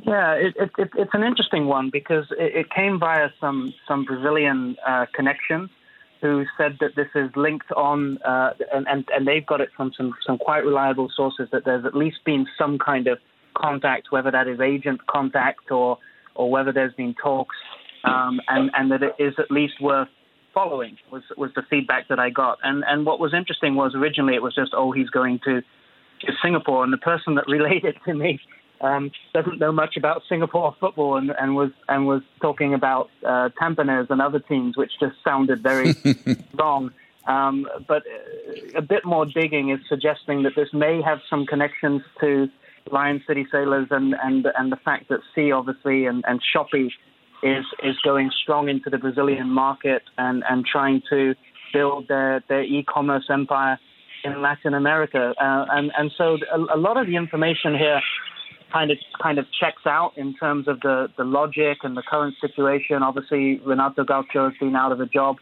[0.03, 5.05] Yeah, it, it, it's an interesting one because it, came via some some Brazilian uh,
[6.23, 9.91] who said that this is linked on, uh, and, and, and they've got it from
[9.97, 13.19] some, some quite reliable sources that there's at least been some kind of
[13.53, 15.97] contact, whether that is agent contact or
[16.35, 17.55] or whether there's been talks,
[18.03, 20.09] um, and and that it is at least worth
[20.53, 22.59] following was was the feedback that I got.
[22.63, 25.61] And and what was interesting was originally it was just oh he's going to
[26.21, 28.39] to Singapore, and the person that relayed it to me
[28.81, 33.49] um, doesn't know much about Singapore football and, and was and was talking about uh,
[33.59, 35.95] Tampines and other teams, which just sounded very
[36.53, 36.91] wrong.
[37.25, 38.03] Um, but
[38.75, 42.49] a bit more digging is suggesting that this may have some connections to
[42.91, 46.89] Lion City Sailors and, and, and the fact that Sea obviously and, and Shopee
[47.43, 51.35] is, is going strong into the Brazilian market and, and trying to
[51.73, 53.79] build their, their e-commerce empire
[54.23, 55.33] in Latin America.
[55.39, 57.99] Uh, and, and so a, a, lot of the information here
[58.71, 62.35] kind of kind of checks out in terms of the, the logic and the current
[62.39, 63.03] situation.
[63.03, 65.37] Obviously, Renato Gaucho has been out of a job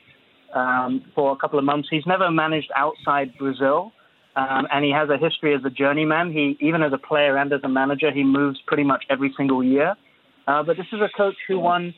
[0.53, 1.87] um, for a couple of months.
[1.89, 3.93] He's never managed outside Brazil.
[4.35, 6.31] Um, and he has a history as a journeyman.
[6.31, 9.63] He, even as a player and as a manager, he moves pretty much every single
[9.63, 9.95] year.
[10.47, 11.93] Uh, but this is a coach who won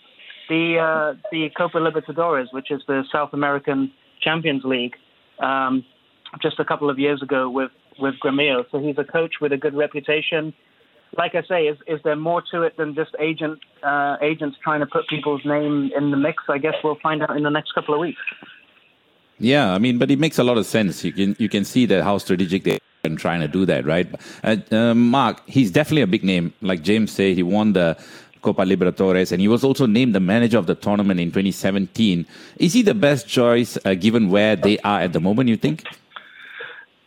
[0.49, 3.91] the uh, the Copa Libertadores, which is the South American
[4.21, 4.95] Champions League,
[5.39, 5.85] um,
[6.41, 8.63] just a couple of years ago with with Grêmio.
[8.71, 10.53] So he's a coach with a good reputation.
[11.15, 14.79] Like I say, is is there more to it than just agent uh, agents trying
[14.79, 16.43] to put people's name in the mix?
[16.49, 18.19] I guess we'll find out in the next couple of weeks.
[19.43, 21.03] Yeah, I mean, but it makes a lot of sense.
[21.03, 24.07] You can you can see that how strategic they are trying to do that, right?
[24.41, 26.53] Uh, uh, Marc, he's definitely a big name.
[26.61, 27.97] Like James said, he won the
[28.41, 32.25] Copa Libertadores, and he was also named the manager of the tournament in 2017.
[32.57, 35.49] Is he the best choice uh, given where they are at the moment?
[35.49, 35.83] You think?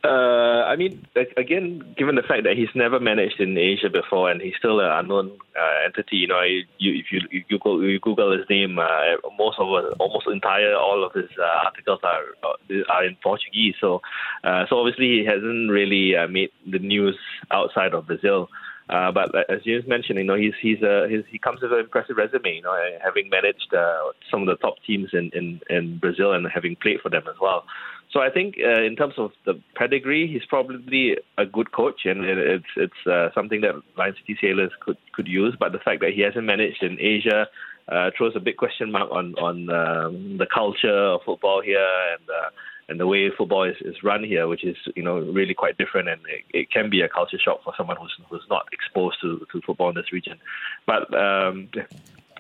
[0.07, 1.05] Uh, I mean,
[1.37, 4.93] again, given the fact that he's never managed in Asia before and he's still an
[4.93, 9.17] unknown uh, entity, you know, you, if you, you, Google, you Google his name, uh,
[9.37, 9.67] most of
[9.99, 13.75] almost entire all of his uh, articles are uh, are in Portuguese.
[13.81, 14.01] So,
[14.45, 17.19] uh, so obviously he hasn't really made the news
[17.51, 18.49] outside of Brazil.
[18.89, 21.81] Uh, but as you mentioned, you know, he's he's uh, he's, he comes with an
[21.81, 22.55] impressive resume.
[22.55, 26.47] You know, having managed uh, some of the top teams in, in, in Brazil and
[26.47, 27.65] having played for them as well.
[28.13, 32.25] So I think uh, in terms of the pedigree, he's probably a good coach, and
[32.25, 35.57] it's it's uh, something that Lion City Sailors could could use.
[35.59, 37.49] But the fact that he hasn't managed in Asia
[37.89, 42.31] uh, throws a big question mark on on um, the culture of football here and
[42.31, 42.51] uh,
[42.89, 46.09] and the way football is, is run here, which is you know really quite different,
[46.09, 49.47] and it, it can be a culture shock for someone who's who's not exposed to,
[49.51, 50.39] to football in this region.
[50.87, 51.69] But um,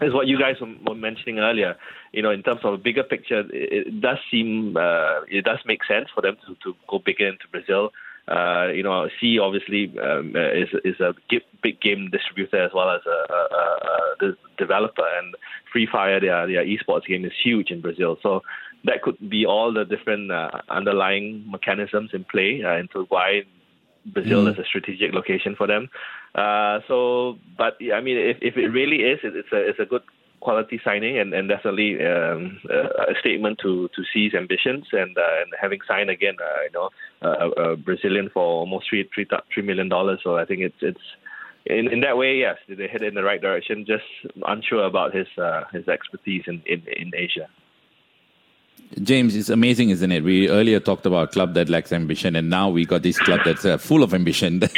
[0.01, 1.77] is what you guys were mentioning earlier.
[2.13, 5.85] You know, in terms of a bigger picture, it, does seem uh, it does make
[5.85, 7.93] sense for them to, to go bigger into Brazil.
[8.29, 11.15] Uh, you know, Sea obviously um, uh, is is a
[11.63, 15.35] big game distributor as well as a, a, a, developer, and
[15.73, 18.19] Free Fire, their their esports game, is huge in Brazil.
[18.23, 18.43] So
[18.85, 23.45] that could be all the different uh, underlying mechanisms in play uh, into why
[24.13, 24.53] Brazil mm.
[24.53, 25.89] is a strategic location for them.
[26.35, 29.81] Uh, so, but yeah, I mean, if, if it really is, it, it's a it's
[29.81, 30.03] a good
[30.41, 35.53] quality signing and, and definitely um, a, statement to to Sea's ambitions and uh, and
[35.61, 36.91] having signed again, uh, you know,
[37.23, 40.21] a, a, Brazilian for almost three three three million dollars.
[40.23, 41.07] So I think it's it's
[41.67, 43.85] in in that way, yes, they head in the right direction.
[43.87, 44.05] Just
[44.47, 47.49] unsure about his uh, his expertise in, in in Asia.
[49.03, 50.25] James, it's amazing, isn't it?
[50.25, 53.41] We earlier talked about a club that lacks ambition, and now we got this club
[53.45, 54.73] that's uh, full of ambition that,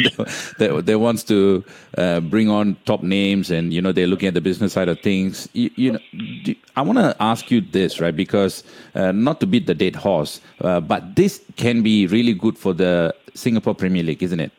[0.58, 1.64] that, that, wants to
[1.96, 4.98] uh, bring on top names, and you know they're looking at the business side of
[5.00, 5.48] things.
[5.52, 5.98] You, you know,
[6.42, 8.14] do, I want to ask you this, right?
[8.14, 12.58] Because uh, not to beat the dead horse, uh, but this can be really good
[12.58, 14.50] for the Singapore Premier League, isn't it?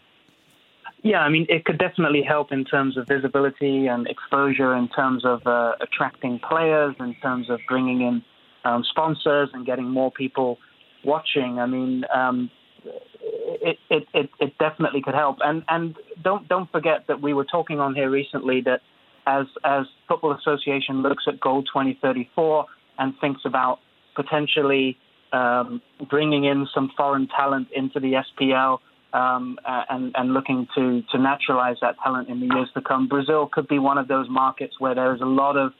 [1.01, 5.25] Yeah, I mean, it could definitely help in terms of visibility and exposure, in terms
[5.25, 8.23] of uh, attracting players, in terms of bringing in
[8.66, 10.57] um, sponsors and getting more people
[11.03, 11.60] watching.
[11.60, 12.49] I mean, um,
[12.84, 15.38] it, it, it, it definitely could help.
[15.41, 18.82] And and don't don't forget that we were talking on here recently that
[19.28, 22.66] as as Football Association looks at Goal 2034
[22.97, 23.80] and thinks about
[24.16, 24.97] potentially
[25.32, 28.80] um, bringing in some foreign talent into the SPL.
[29.12, 33.07] Um, and, and looking to, to naturalize that talent in the years to come.
[33.07, 35.74] Brazil could be one of those markets where there is a lot of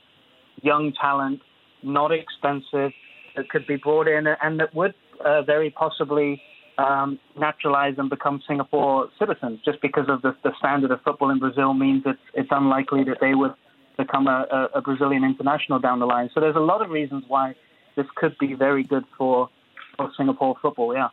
[0.62, 1.40] young talent
[1.82, 2.92] not expensive,
[3.36, 6.40] that could be brought in, and that would uh, very possibly
[6.78, 9.60] um, naturalize and become Singapore citizens.
[9.64, 13.18] Just because of the, the, standard of football in Brazil means it's, it's unlikely that
[13.20, 13.52] they would
[13.98, 16.30] become a, a, Brazilian international down the line.
[16.32, 17.54] So there's a lot of reasons why
[17.96, 19.48] this could be very good for,
[19.96, 20.94] for Singapore football.
[20.94, 21.08] Yeah.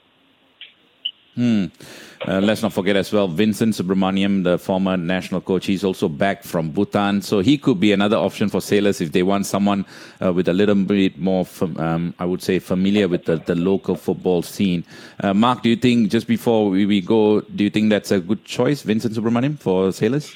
[1.37, 1.65] Hmm.
[2.27, 5.67] Uh, let's not forget as well Vincent Subramaniam, the former national coach.
[5.67, 9.21] He's also back from Bhutan, so he could be another option for sailors if they
[9.21, 9.85] want someone
[10.19, 11.45] uh, with a little bit more,
[11.77, 14.83] um, I would say, familiar with the, the local football scene.
[15.19, 18.19] Uh, Marc, do you think just before we, we go, do you think that's a
[18.19, 20.35] good choice, Vincent Subramaniam for sailors?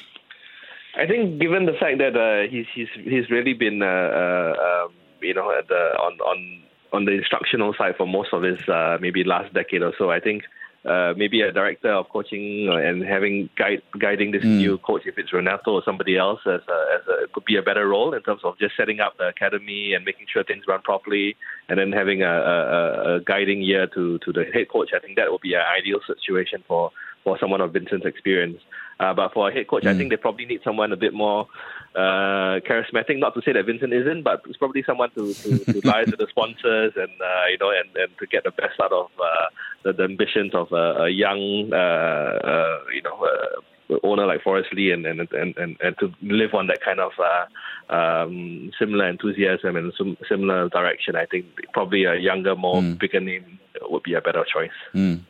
[0.96, 4.94] I think, given the fact that uh, he's he's he's really been, uh, uh, um,
[5.20, 8.60] you know, the, on on on the instructional side for most of his
[9.00, 10.44] maybe last decade or so, I think
[10.84, 14.56] uh, maybe a director of coaching and having guide, guiding this mm.
[14.56, 17.62] new coach, if it's Renato or somebody else, as a, as a, could be a
[17.62, 20.82] better role in terms of just setting up the academy and making sure things run
[20.82, 21.36] properly,
[21.68, 24.90] and then having a, a, a guiding year to, to the head coach.
[24.94, 26.90] I think that would be an ideal situation for,
[27.22, 28.58] for someone of Vincent's experience.
[29.02, 29.88] Uh, but for a head coach, mm.
[29.88, 31.48] I think they probably need someone a bit more
[31.96, 33.18] uh, charismatic.
[33.18, 36.16] Not to say that Vincent isn't, but it's probably someone to, to, to lie to
[36.16, 39.48] the sponsors and uh, you know and, and to get the best out of uh,
[39.82, 44.72] the, the ambitions of a, a young uh, uh, you know uh, owner like Forrest
[44.72, 49.08] Li and and, and, and, and to live on that kind of uh, um, similar
[49.08, 51.16] enthusiasm and some similar direction.
[51.16, 52.98] I think probably a younger, more mm.
[52.98, 54.70] bigger name would be a better choice.
[54.94, 55.22] Mm.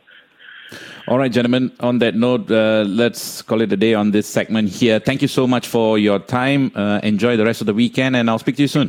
[1.08, 1.72] All right, gentlemen.
[1.80, 5.00] On that note, uh, let's call it a day on this segment here.
[5.00, 6.70] Thank you so much for your time.
[6.74, 8.88] Uh, enjoy the rest of the weekend, and I'll speak to you soon.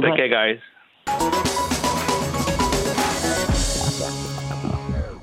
[0.00, 0.58] Take care, guys.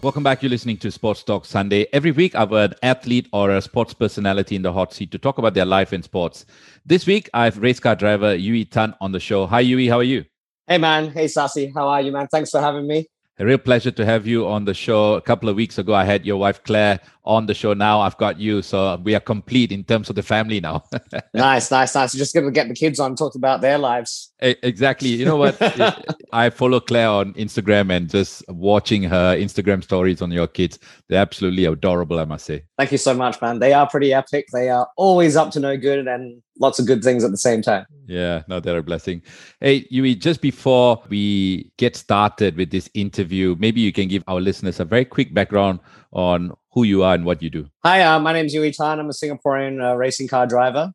[0.04, 0.44] Welcome back.
[0.44, 1.88] You're listening to Sports Talk Sunday.
[1.94, 5.38] Every week, I've an athlete or a sports personality in the hot seat to talk
[5.38, 6.46] about their life in sports.
[6.86, 9.48] This week, I have race car driver Yui Tan on the show.
[9.48, 9.88] Hi, Yui.
[9.88, 10.26] How are you?
[10.68, 11.12] Hey, man.
[11.12, 11.72] Hey, Sassy.
[11.74, 12.28] How are you, man?
[12.28, 13.08] Thanks for having me.
[13.40, 15.16] A real pleasure to have you on the show.
[15.16, 17.74] A couple of weeks ago, I had your wife Claire on the show.
[17.74, 20.84] Now I've got you, so we are complete in terms of the family now.
[21.34, 22.14] nice, nice, nice.
[22.14, 24.32] Just going to get the kids on, talk about their lives.
[24.40, 25.10] Exactly.
[25.10, 25.58] You know what?
[26.34, 30.80] I follow Claire on Instagram and just watching her Instagram stories on your kids.
[31.08, 32.64] They're absolutely adorable, I must say.
[32.78, 33.60] Thank you so much, man.
[33.60, 34.48] They are pretty epic.
[34.52, 37.62] They are always up to no good and lots of good things at the same
[37.62, 37.86] time.
[38.06, 39.22] Yeah, no, they're a blessing.
[39.62, 44.42] Hey, Yui, just before we get started with this interview, maybe you can give our
[44.42, 45.80] listeners a very quick background
[46.14, 47.70] on who you are and what you do.
[47.84, 49.00] Hi, uh, my name is Yui Tan.
[49.00, 50.94] I'm a Singaporean uh, racing car driver,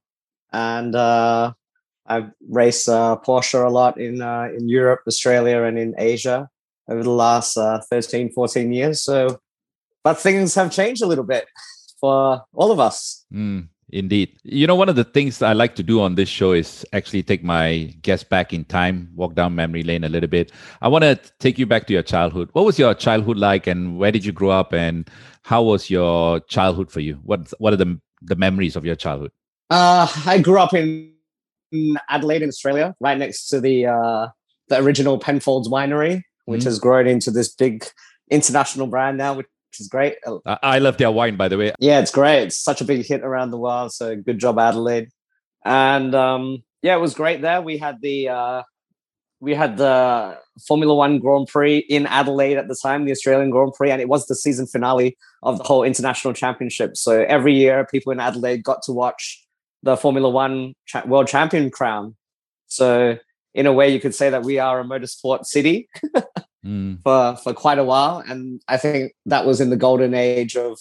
[0.53, 1.53] and uh,
[2.07, 6.49] I race uh, Porsche a lot in uh, in Europe, Australia, and in Asia
[6.89, 9.03] over the last uh, 13, 14 years.
[9.03, 9.41] So,
[10.03, 11.47] but things have changed a little bit
[12.01, 13.25] for all of us.
[13.33, 13.69] Mm.
[13.91, 14.39] Indeed.
[14.43, 17.23] You know, one of the things I like to do on this show is actually
[17.23, 20.53] take my guests back in time, walk down memory lane a little bit.
[20.83, 22.51] I want to take you back to your childhood.
[22.53, 25.09] What was your childhood like and where did you grow up and
[25.43, 27.15] how was your childhood for you?
[27.25, 29.33] What what are the the memories of your childhood?
[29.71, 31.15] Uh, I grew up in
[32.11, 34.29] Adelaide, in Australia, right next to the uh,
[34.69, 36.65] the original Penfolds Winery, which Mhm.
[36.65, 37.87] has grown into this big
[38.31, 39.47] international brand now, which
[39.79, 40.17] is great.
[40.47, 41.73] I, I love their wine, by the way.
[41.79, 42.45] Yeah, it's great.
[42.45, 43.93] It's such a big hit around the world.
[43.93, 45.11] So good job, Adelaide.
[45.65, 47.61] And um, yeah, it was great there.
[47.61, 48.63] We had the uh,
[49.41, 53.73] we had the Formula One Grand Prix in Adelaide at the time, the Australian Grand
[53.75, 56.97] Prix, and it was the season finale of the whole international championship.
[56.97, 59.45] So every year, people in Adelaide got to watch
[59.83, 62.17] the Formula One cha- World Champion crown.
[62.67, 63.19] So
[63.55, 65.89] in a way, you could say that we are a motorsport city
[66.67, 67.01] Mm.
[67.03, 70.79] for for quite a while, and I think that was in the golden age of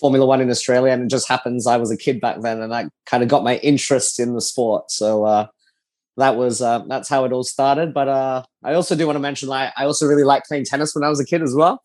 [0.00, 0.92] Formula One in Australia.
[0.92, 3.44] And it just happens I was a kid back then, and I kind of got
[3.44, 4.90] my interest in the sport.
[4.90, 5.48] So uh,
[6.16, 7.92] that was uh, that's how it all started.
[7.92, 10.94] But uh, I also do want to mention like I also really liked playing tennis
[10.94, 11.82] when I was a kid as well,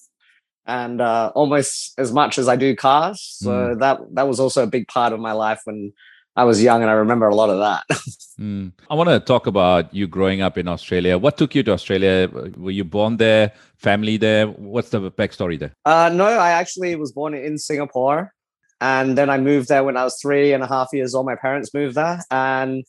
[0.66, 3.22] and uh, almost as much as I do cars.
[3.42, 5.92] So that that was also a big part of my life when
[6.36, 7.84] I was young, and I remember a lot of that.
[8.40, 8.72] Mm.
[8.90, 11.20] I want to talk about you growing up in Australia.
[11.20, 12.28] What took you to Australia?
[12.58, 13.52] Were you born there?
[13.78, 14.48] Family there?
[14.48, 15.72] What's the backstory there?
[15.86, 18.34] Uh, no, I actually was born in Singapore,
[18.82, 21.28] and then I moved there when I was three and a half years old.
[21.28, 22.84] My parents moved there, and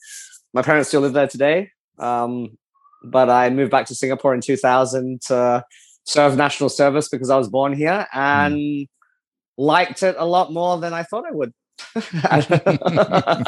[0.55, 1.71] my parents still live there today.
[1.99, 2.57] Um,
[3.05, 5.63] but I moved back to Singapore in 2000 to
[6.05, 8.89] serve national service because I was born here and
[9.59, 11.53] liked it a lot more than I thought I would.
[11.97, 13.45] I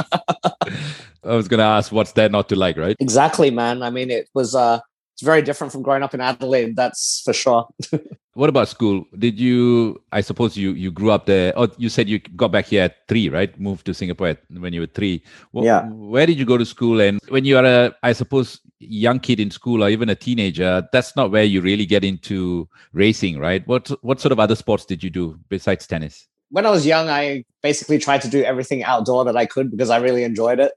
[1.25, 2.97] was going to ask, what's there not to like, right?
[3.01, 3.83] exactly, man.
[3.83, 4.81] I mean, it was uh,
[5.15, 6.77] it's very different from growing up in Adelaide.
[6.77, 7.69] That's for sure.
[8.37, 9.07] What about school?
[9.19, 9.99] Did you?
[10.13, 11.55] I suppose you you grew up there.
[11.57, 13.59] Oh, you said you got back here at three, right?
[13.59, 15.23] Moved to Singapore at, when you were three.
[15.55, 15.89] Wh- Yeah.
[15.89, 17.01] Where did you go to school?
[17.01, 20.87] And when you are a, I suppose, young kid in school or even a teenager,
[20.93, 23.67] that's not where you really get into racing, right?
[23.67, 26.29] What what sort of other sports did you do besides tennis?
[26.51, 29.91] When I was young, I basically tried to do everything outdoor that I could because
[29.91, 30.73] I really enjoyed it.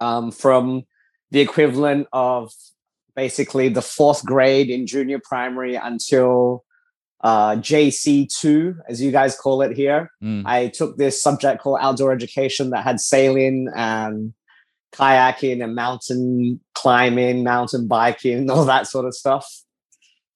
[0.00, 0.82] Um, from
[1.30, 2.52] the equivalent of
[3.14, 6.64] basically the fourth grade in junior primary until
[7.22, 10.10] uh, JC2, as you guys call it here.
[10.22, 10.44] Mm.
[10.44, 14.34] I took this subject called outdoor education that had sailing and
[14.92, 19.46] kayaking and mountain climbing, mountain biking, all that sort of stuff.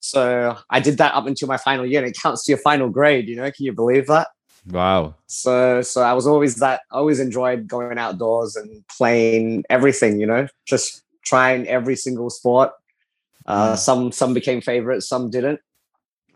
[0.00, 2.88] So I did that up until my final year, and it counts to your final
[2.88, 3.28] grade.
[3.28, 4.28] You know, can you believe that?
[4.68, 5.14] Wow.
[5.26, 6.82] So, so I was always that.
[6.90, 10.20] I always enjoyed going outdoors and playing everything.
[10.20, 12.72] You know, just trying every single sport.
[13.46, 13.78] Uh, Mm.
[13.78, 15.60] Some some became favorites, some didn't.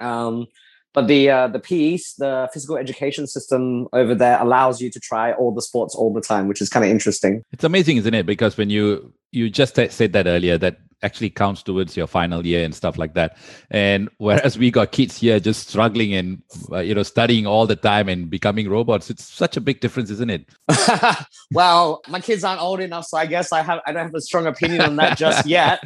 [0.01, 0.47] Um,
[0.95, 5.33] but the uh, the PE, the physical education system over there, allows you to try
[5.33, 7.43] all the sports all the time, which is kind of interesting.
[7.53, 8.27] It's amazing, isn't it?
[8.27, 12.65] Because when you you just said that earlier, that actually counts towards your final year
[12.65, 13.37] and stuff like that.
[13.71, 16.43] And whereas we got kids here just struggling and
[16.73, 20.11] uh, you know studying all the time and becoming robots, it's such a big difference,
[20.11, 20.49] isn't it?
[21.53, 24.21] well, my kids aren't old enough, so I guess I have I don't have a
[24.21, 25.85] strong opinion on that just yet.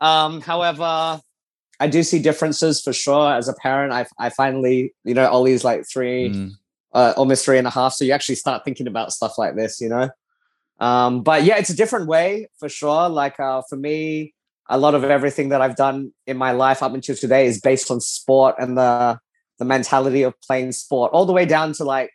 [0.00, 1.20] Um, however,
[1.80, 3.34] I do see differences for sure.
[3.34, 6.50] As a parent, I I finally, you know, Ollie's like three, Mm.
[6.94, 7.92] uh, almost three and a half.
[7.94, 10.08] So you actually start thinking about stuff like this, you know.
[10.78, 13.08] Um, but yeah, it's a different way for sure.
[13.08, 14.34] Like uh, for me,
[14.68, 17.90] a lot of everything that I've done in my life up until today is based
[17.90, 19.18] on sport and the
[19.58, 22.10] the mentality of playing sport, all the way down to like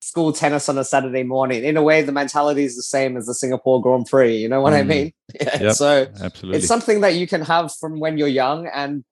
[0.00, 1.64] school tennis on a Saturday morning.
[1.64, 4.36] In a way, the mentality is the same as the Singapore Grand Prix.
[4.36, 4.86] You know what I Mm.
[4.86, 5.12] mean?
[5.40, 5.62] Yeah.
[5.62, 5.74] Yep.
[5.74, 6.58] So Absolutely.
[6.58, 9.02] it's something that you can have from when you're young and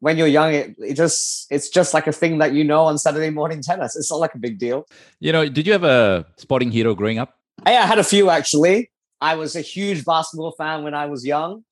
[0.00, 2.98] when you're young it, it just it's just like a thing that you know on
[2.98, 4.86] saturday morning tennis it's not like a big deal
[5.20, 7.34] you know, did you have a sporting hero growing up?
[7.64, 11.26] Hey, i had a few actually i was a huge basketball fan when i was
[11.26, 11.64] young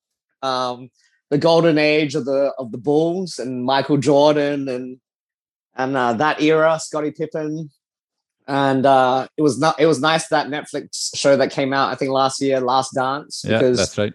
[0.45, 0.89] um
[1.31, 4.87] the golden age of the of the bulls and michael jordan and
[5.75, 7.69] and uh, that era scottie pippen
[8.47, 11.95] and uh it was not it was nice that netflix show that came out i
[11.95, 14.13] think last year last dance Yeah, because that's right.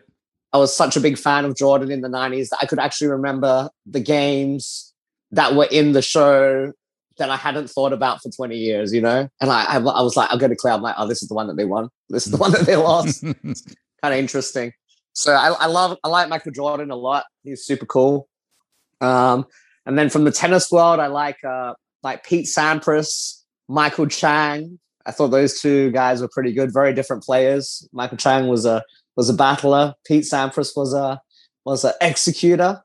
[0.52, 3.06] I was such a big fan of Jordan in the 90s that I could actually
[3.08, 4.92] remember the games
[5.30, 6.72] that were in the show
[7.18, 9.28] that I hadn't thought about for 20 years, you know?
[9.40, 10.74] And I, I, I was like, I'll go to Claire.
[10.74, 11.88] I'm like, oh, this is the one that they won.
[12.08, 13.22] This is the one that they lost.
[13.22, 13.34] kind
[14.02, 14.72] of interesting.
[15.12, 17.24] So I, I love, I like Michael Jordan a lot.
[17.42, 18.28] He's super cool.
[19.00, 19.46] Um,
[19.86, 24.78] and then from the tennis world, I like, uh, like Pete Sampras, Michael Chang.
[25.06, 27.88] I thought those two guys were pretty good, very different players.
[27.92, 28.82] Michael Chang was a,
[29.16, 29.94] was a battler.
[30.06, 31.20] Pete Sampras was a
[31.64, 32.82] was an executor.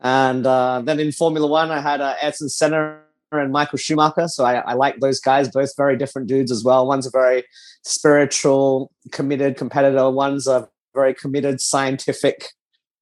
[0.00, 3.00] And uh, then in Formula One, I had uh, Ayrton Senna
[3.32, 4.28] and Michael Schumacher.
[4.28, 6.86] So I, I like those guys, both very different dudes as well.
[6.86, 7.44] One's a very
[7.82, 10.10] spiritual, committed competitor.
[10.10, 12.48] One's a very committed, scientific.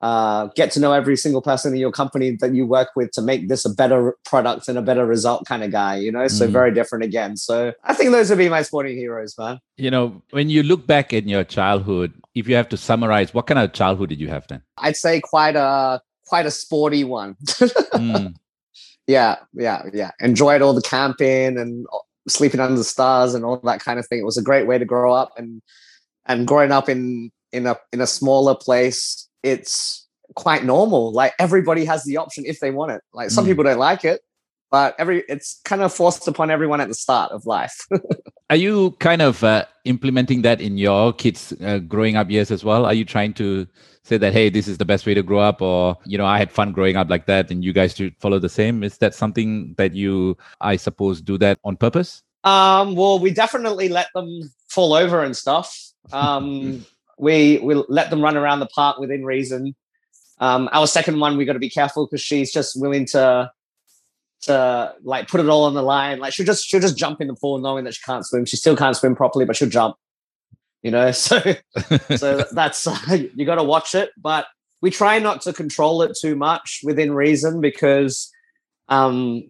[0.02, 3.22] Uh, get to know every single person in your company that you work with to
[3.22, 6.28] make this a better product and a better result kind of guy, you know?
[6.28, 6.52] So Mhm.
[6.52, 7.38] very different again.
[7.38, 9.60] So I think those would be my sporting heroes, man.
[9.78, 13.46] you know, when you look back in your childhood, if you have to summarize, what
[13.46, 14.60] kind of childhood did you have then?
[14.76, 17.36] I'd say quite a quite a sporty one.
[17.94, 18.34] mm.
[19.06, 20.10] Yeah, yeah, yeah.
[20.20, 21.86] Enjoyed all the camping and
[22.28, 24.18] sleeping under the stars and all that kind of thing.
[24.18, 25.62] It was a great way to grow up and
[26.26, 31.12] and growing up in in a in a smaller place, it's quite normal.
[31.12, 33.02] Like everybody has the option if they want it.
[33.12, 33.48] Like some mm.
[33.48, 34.22] people don't like it,
[34.70, 37.86] but every it's kind of forced upon everyone at the start of life.
[38.50, 42.62] Are you kind of uh, implementing that in your kids' uh, growing up years as
[42.62, 42.84] well?
[42.84, 43.66] Are you trying to
[44.02, 46.38] say that hey, this is the best way to grow up, or you know, I
[46.38, 48.82] had fun growing up like that, and you guys should follow the same?
[48.82, 52.22] Is that something that you, I suppose, do that on purpose?
[52.44, 55.74] Um, well, we definitely let them fall over and stuff.
[56.12, 56.84] Um,
[57.18, 59.74] we we let them run around the park within reason.
[60.38, 63.50] Um, our second one, we got to be careful because she's just willing to
[64.42, 66.18] to like put it all on the line.
[66.18, 68.44] Like she'll just she'll just jump in the pool knowing that she can't swim.
[68.44, 69.96] She still can't swim properly, but she'll jump.
[70.82, 71.40] You know, so
[72.16, 72.98] so that's uh,
[73.34, 74.10] you got to watch it.
[74.16, 74.46] But
[74.80, 78.30] we try not to control it too much within reason because,
[78.88, 79.48] um,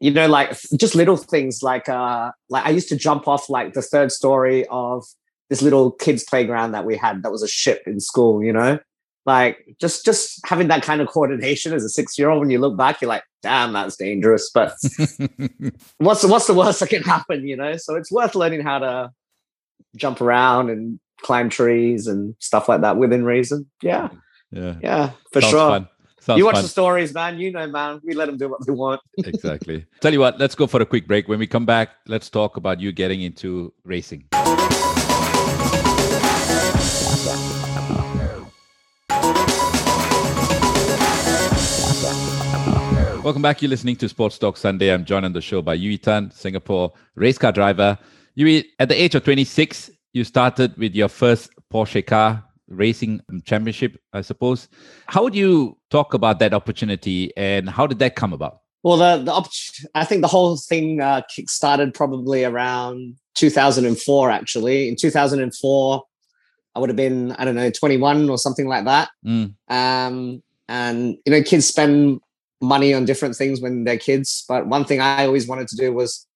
[0.00, 3.74] you know, like just little things like uh, like I used to jump off like
[3.74, 5.04] the third story of
[5.52, 8.42] this little kids playground that we had that was a ship in school.
[8.42, 8.78] You know,
[9.26, 12.58] like just just having that kind of coordination as a six year old when you
[12.58, 14.72] look back you're like damn that's dangerous but
[15.98, 17.76] what's the, what's the worst that can happen you know?
[17.76, 19.10] So it's worth learning how to
[19.96, 23.70] jump around and climb trees and stuff like that within reason.
[23.82, 24.08] Yeah.
[24.50, 24.76] Yeah.
[24.82, 25.68] Yeah for Sounds sure.
[25.68, 25.88] fun.
[26.22, 26.62] Sounds you watch fun.
[26.62, 27.36] the stories, man.
[27.40, 28.00] You know, man.
[28.04, 29.00] We let them do what they want.
[29.18, 29.84] exactly.
[30.00, 31.26] Tell you what, let's go for a quick break.
[31.26, 34.28] When we come back, let's talk about you getting into racing.
[43.24, 43.60] Welcome back.
[43.60, 44.94] You're listening to Sports Talk Sunday.
[44.94, 47.98] I'm joined on the show by Yui Tan, Singapore race car driver.
[48.36, 53.98] Yui, at the age of 26, you started with your first Porsche car racing championship,
[54.12, 54.68] I suppose.
[55.06, 58.58] How would you talk about that opportunity and how did that come about?
[58.82, 64.88] Well, the, the I think the whole thing uh, started probably around 2004, actually.
[64.88, 66.02] In 2004,
[66.74, 69.10] I would have been, I don't know, 21 or something like that.
[69.24, 69.54] Mm.
[69.68, 72.20] Um, and, you know, kids spend
[72.60, 74.44] money on different things when they're kids.
[74.48, 76.26] But one thing I always wanted to do was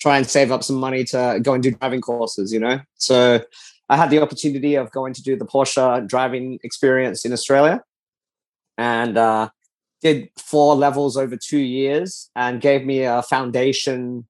[0.00, 2.80] try and save up some money to go and do driving courses, you know?
[2.96, 3.40] So
[3.88, 7.82] I had the opportunity of going to do the Porsche driving experience in Australia
[8.76, 9.48] and uh,
[10.02, 14.26] did four levels over two years and gave me a foundation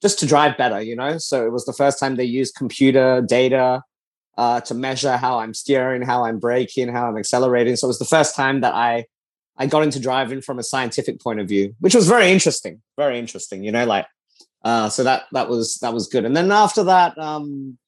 [0.00, 1.18] just to drive better, you know?
[1.18, 3.82] So it was the first time they used computer data
[4.38, 7.76] uh, to measure how I'm steering, how I'm braking, how I'm accelerating.
[7.76, 9.06] So it was the first time that I
[9.58, 12.80] I got into driving from a scientific point of view, which was very interesting.
[12.96, 14.06] Very interesting, you know, like
[14.64, 16.24] uh, so that that was that was good.
[16.24, 17.78] And then after that, um,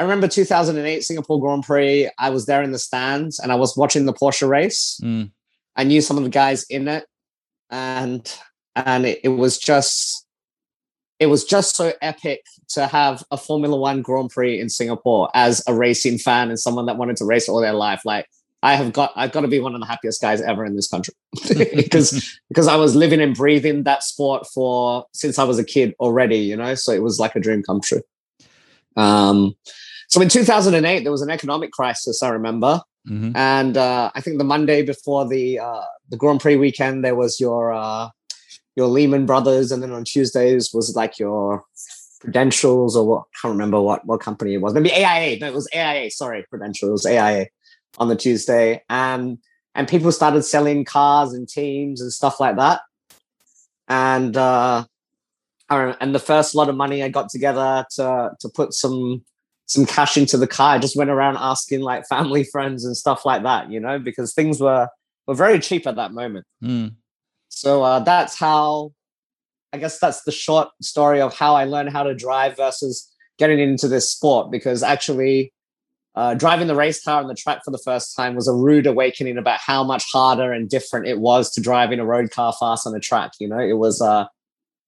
[0.00, 2.10] I remember 2008 Singapore Grand Prix.
[2.18, 4.98] I was there in the stands and I was watching the Porsche race.
[5.04, 5.30] Mm.
[5.76, 7.06] I knew some of the guys in it,
[7.68, 8.34] and
[8.74, 10.26] and it, it was just
[11.18, 12.40] it was just so epic
[12.70, 16.86] to have a Formula One Grand Prix in Singapore as a racing fan and someone
[16.86, 18.00] that wanted to race all their life.
[18.06, 18.26] Like
[18.62, 20.88] I have got I've got to be one of the happiest guys ever in this
[20.88, 21.12] country
[21.54, 25.94] because because I was living and breathing that sport for since I was a kid
[26.00, 26.74] already, you know.
[26.74, 28.00] So it was like a dream come true.
[28.96, 29.54] Um,
[30.10, 32.22] so in 2008 there was an economic crisis.
[32.22, 33.34] I remember, mm-hmm.
[33.36, 37.38] and uh, I think the Monday before the uh, the Grand Prix weekend there was
[37.38, 38.08] your uh,
[38.76, 41.64] your Lehman Brothers, and then on Tuesdays was like your
[42.22, 43.20] Prudentials or what?
[43.20, 44.74] I can't remember what what company it was.
[44.74, 45.38] Maybe AIA.
[45.38, 46.10] No, it was AIA.
[46.10, 47.46] Sorry, Prudentials, AIA
[47.98, 49.38] on the Tuesday, and
[49.74, 52.80] and people started selling cars and teams and stuff like that.
[53.88, 54.84] And uh,
[55.70, 59.24] and the first lot of money I got together to to put some
[59.70, 63.24] some cash into the car, I just went around asking like family friends and stuff
[63.24, 64.88] like that, you know, because things were
[65.28, 66.44] were very cheap at that moment.
[66.62, 66.96] Mm.
[67.50, 68.92] So uh, that's how
[69.72, 73.08] I guess that's the short story of how I learned how to drive versus
[73.38, 75.52] getting into this sport because actually
[76.16, 78.88] uh, driving the race car on the track for the first time was a rude
[78.88, 82.88] awakening about how much harder and different it was to driving a road car fast
[82.88, 83.30] on a track.
[83.38, 84.26] You know, it was uh,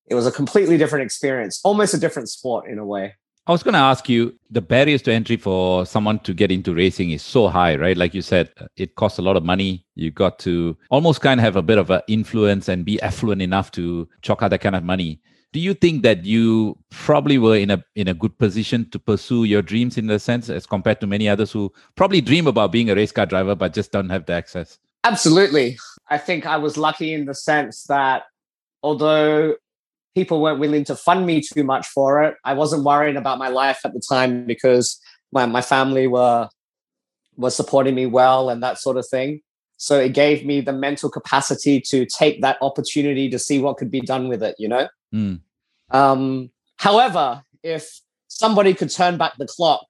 [0.08, 3.14] it was a completely different experience, almost a different sport in a way.
[3.46, 6.74] I was going to ask you the barriers to entry for someone to get into
[6.74, 7.96] racing is so high, right?
[7.96, 9.84] Like you said, it costs a lot of money.
[9.96, 13.42] You got to almost kind of have a bit of an influence and be affluent
[13.42, 15.20] enough to chalk out that kind of money
[15.52, 19.44] do you think that you probably were in a in a good position to pursue
[19.44, 22.90] your dreams in a sense as compared to many others who probably dream about being
[22.90, 25.78] a race car driver but just don't have the access absolutely
[26.08, 28.24] i think i was lucky in the sense that
[28.82, 29.54] although
[30.14, 33.48] people weren't willing to fund me too much for it i wasn't worrying about my
[33.48, 35.00] life at the time because
[35.32, 36.48] my, my family were
[37.36, 39.40] was supporting me well and that sort of thing.
[39.76, 43.90] So it gave me the mental capacity to take that opportunity to see what could
[43.90, 44.88] be done with it, you know?
[45.12, 45.40] Mm.
[45.90, 49.84] Um, however, if somebody could turn back the clock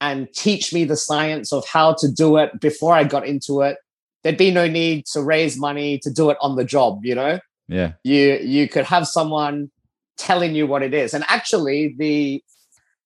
[0.00, 3.78] and teach me the science of how to do it before I got into it,
[4.22, 7.40] there'd be no need to raise money to do it on the job, you know?
[7.68, 7.92] Yeah.
[8.04, 9.70] You you could have someone
[10.16, 11.14] telling you what it is.
[11.14, 12.42] And actually the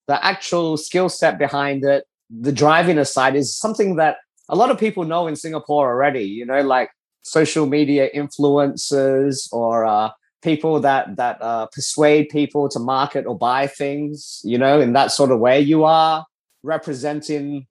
[0.07, 4.17] the actual skill set behind it, the driving aside is something that
[4.49, 6.91] a lot of people know in Singapore already, you know, like
[7.23, 10.11] social media influencers or uh,
[10.43, 15.13] people that that uh, persuade people to market or buy things, you know, in that
[15.13, 15.61] sort of way.
[15.61, 16.27] You are
[16.63, 17.67] representing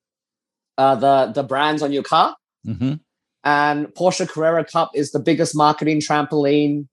[0.77, 2.35] uh, the the brands on your car,
[2.65, 2.93] hmm
[3.43, 6.87] and Porsche Carrera Cup is the biggest marketing trampoline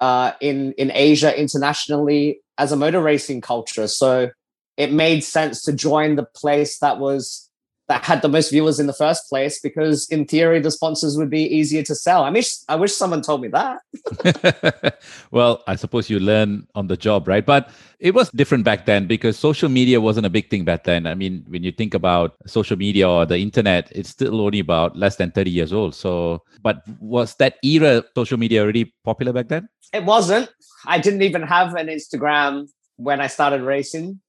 [0.00, 3.88] uh, in in Asia internationally as a motor racing culture.
[3.88, 4.30] So
[4.76, 7.48] it made sense to join the place that was
[7.88, 11.28] that had the most viewers in the first place because in theory the sponsors would
[11.28, 12.24] be easier to sell.
[12.24, 15.00] I wish I wish someone told me that.
[15.30, 17.44] well, I suppose you learn on the job, right?
[17.44, 21.06] But it was different back then because social media wasn't a big thing back then.
[21.06, 24.96] I mean, when you think about social media or the internet, it's still only about
[24.96, 25.94] less than 30 years old.
[25.94, 29.68] So, but was that era social media already popular back then?
[29.92, 30.48] It wasn't.
[30.86, 34.20] I didn't even have an Instagram when I started racing.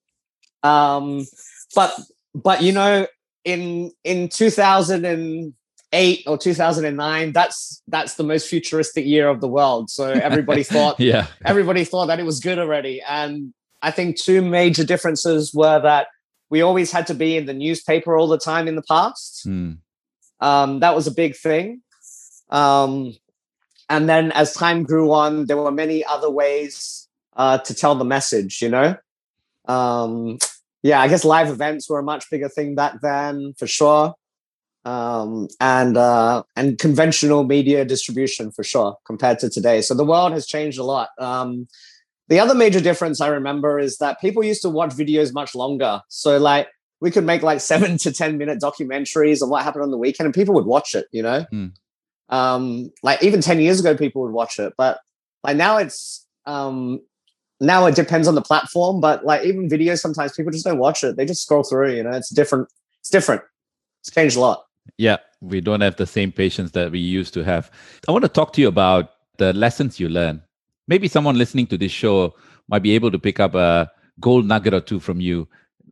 [0.64, 1.26] Um,
[1.76, 1.98] but
[2.36, 3.08] but you know,
[3.46, 9.90] in in 2008 or 2009, that's that's the most futuristic year of the world.
[9.90, 11.28] So everybody thought Yeah.
[11.46, 13.02] everybody thought that it was good already.
[13.02, 16.08] And I think two major differences were that
[16.50, 19.46] we always had to be in the newspaper all the time in the past.
[19.48, 19.78] Mm.
[20.40, 21.82] Um, that was a big thing.
[22.50, 23.14] Um,
[23.90, 28.06] and then as time grew on, there were many other ways uh, to tell the
[28.06, 28.96] message, you know?
[29.66, 30.38] Um,
[30.84, 34.14] yeah, I guess live events were a much bigger thing back then for sure.
[34.86, 39.82] Um, and uh, and conventional media distribution for sure compared to today.
[39.82, 41.10] So the world has changed a lot.
[41.18, 41.68] Um,
[42.28, 46.02] the other major difference I remember is that people used to watch videos much longer.
[46.10, 46.68] So like
[47.00, 50.26] we could make like seven to ten minute documentaries of what happened on the weekend,
[50.26, 51.06] and people would watch it.
[51.14, 51.68] You know, Hmm.
[52.28, 55.00] um, like even ten years ago, people would watch it, but
[55.46, 57.00] like now it's um,
[57.60, 59.00] now it depends on the platform.
[59.00, 61.94] But like even videos, sometimes people just don't watch it; they just scroll through.
[61.94, 62.68] You know, it's different.
[63.00, 63.42] It's different.
[64.02, 64.66] It's changed a lot.
[64.98, 67.72] Yeah, we don't have the same patience that we used to have.
[68.08, 70.42] I want to talk to you about the lessons you learn.
[70.88, 72.36] Maybe someone listening to this show
[72.68, 73.90] might be able to pick up a
[74.20, 75.48] gold nugget or two from you.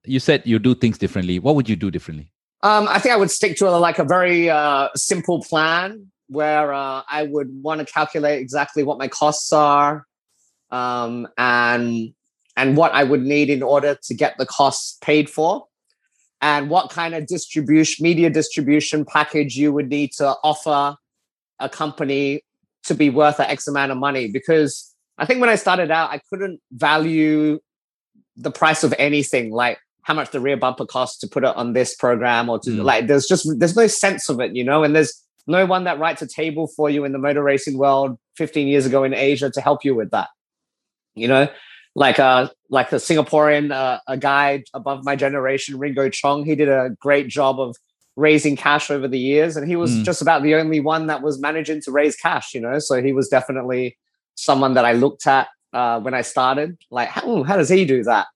[0.06, 1.40] You said you do things differently.
[1.40, 2.32] What would you do differently?
[2.64, 6.74] Um, I think I would stick to a, like a very uh, simple plan where
[6.74, 10.06] uh, I would want to calculate exactly what my costs are
[10.72, 12.14] um, and
[12.58, 15.66] and what I would need in order to get the costs paid for,
[16.42, 20.96] and what kind of distribution, media distribution package you would need to offer
[21.60, 22.44] a company
[22.84, 24.28] to be worth a X amount of money.
[24.28, 27.60] Because I think when I started out, I couldn't value
[28.38, 31.74] the price of anything like how much the rear bumper costs to put it on
[31.74, 32.84] this program or to Mm.
[32.84, 35.14] like there's just there's no sense of it you know and there's
[35.48, 38.86] no one that writes a table for you in the motor racing world 15 years
[38.86, 40.30] ago in asia to help you with that
[41.16, 41.48] you know
[41.96, 46.70] like uh like the singaporean uh, a guy above my generation ringo chong he did
[46.70, 47.76] a great job of
[48.16, 50.04] raising cash over the years and he was Mm.
[50.06, 53.14] just about the only one that was managing to raise cash you know so he
[53.14, 53.98] was definitely
[54.36, 58.04] someone that i looked at uh, when i started like how, how does he do
[58.04, 58.28] that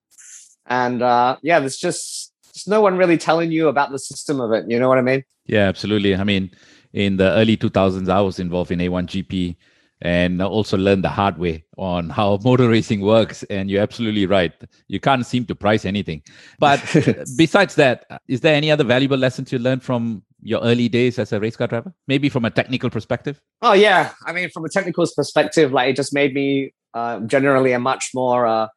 [0.67, 4.51] and uh, yeah, there's just there's no one really telling you about the system of
[4.51, 4.65] it.
[4.67, 5.23] You know what I mean?
[5.45, 6.15] Yeah, absolutely.
[6.15, 6.49] I mean,
[6.91, 9.57] in the early 2000s, I was involved in A1GP
[10.02, 13.43] and also learn the hard way on how motor racing works.
[13.43, 14.54] And you're absolutely right.
[14.88, 16.22] You can't seem to price anything.
[16.60, 16.82] But
[17.38, 21.34] besides that, is there any other valuable lessons you learned from your early days as
[21.34, 21.93] a race car driver?
[22.08, 23.41] Maybe from a technical perspective?
[23.62, 27.72] Oh yeah, I mean, from a technical perspective, like it just made me uh, generally
[27.72, 28.68] a much more uh,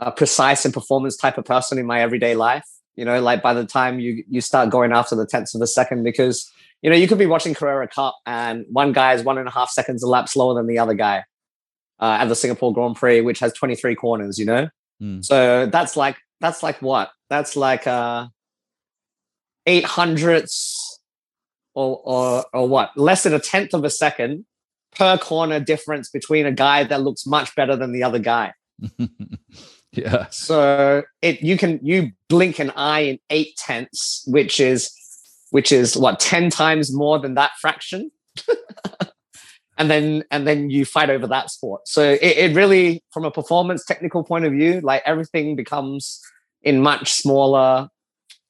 [0.00, 2.64] uh, precise and performance type of person in my everyday life.
[2.96, 5.66] You know, like by the time you you start going after the tenths of a
[5.66, 6.50] second, because
[6.82, 9.50] you know you could be watching Carrera Cup and one guy is one and a
[9.50, 11.24] half seconds a lap slower than the other guy
[12.00, 14.38] uh, at the Singapore Grand Prix, which has 23 corners.
[14.38, 14.68] You know,
[15.02, 15.24] Mm.
[15.24, 17.10] so that's like that's like what?
[17.28, 18.28] That's like uh,
[19.66, 21.00] eight hundredths
[21.74, 22.96] or or or what?
[22.96, 24.46] Less than a tenth of a second
[24.96, 28.54] per corner difference between a guy that looks much better than the other guy.
[29.92, 30.26] yeah.
[30.30, 34.90] So it you can you blink an eye in eight tenths, which is
[35.50, 38.10] which is what ten times more than that fraction.
[39.78, 41.86] and then and then you fight over that sport.
[41.86, 46.20] So it, it really, from a performance technical point of view, like everything becomes
[46.62, 47.88] in much smaller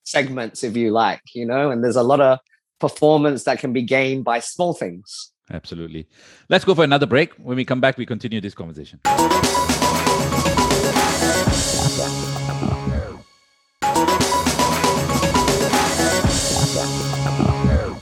[0.05, 2.39] segments, if you like, you know, and there's a lot of
[2.81, 5.33] performance that can be gained by small things.
[5.51, 6.09] Absolutely.
[6.49, 7.35] Let's go for another break.
[7.35, 9.01] When we come back, we continue this conversation.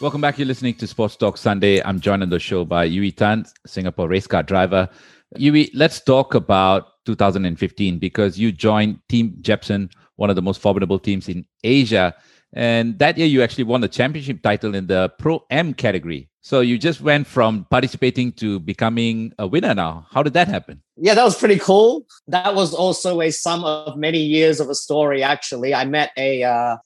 [0.04, 0.38] Welcome back.
[0.38, 1.82] You're listening to Sports Talk Sunday.
[1.82, 4.86] I'm joined on the show by Yui Tan, Singapore race car driver.
[5.34, 10.98] Yui, let's talk about 2015 because you joined Team Jebsen, one of the most formidable
[10.98, 12.14] teams in Asia.
[12.52, 16.28] And that year, you actually won the championship title in the Pro-Am category.
[16.42, 20.06] So you just went from participating to becoming a winner now.
[20.10, 20.82] How did that happen?
[20.98, 22.04] Yeah, that was pretty cool.
[22.28, 25.72] That was also a sum of many years of a story, actually.
[25.72, 26.76] I met a uh,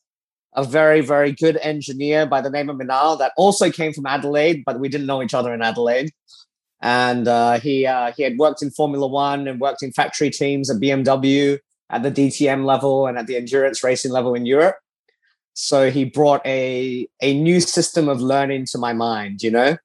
[0.55, 4.65] a very, very good engineer by the name of Minal that also came from Adelaide,
[4.65, 6.11] but we didn't know each other in Adelaide.
[6.81, 10.71] And uh, he uh, he had worked in Formula One and worked in factory teams
[10.71, 11.59] at BMW
[11.91, 14.77] at the DTM level and at the endurance racing level in Europe.
[15.55, 19.43] So he brought a a new system of learning to my mind.
[19.43, 19.77] You know,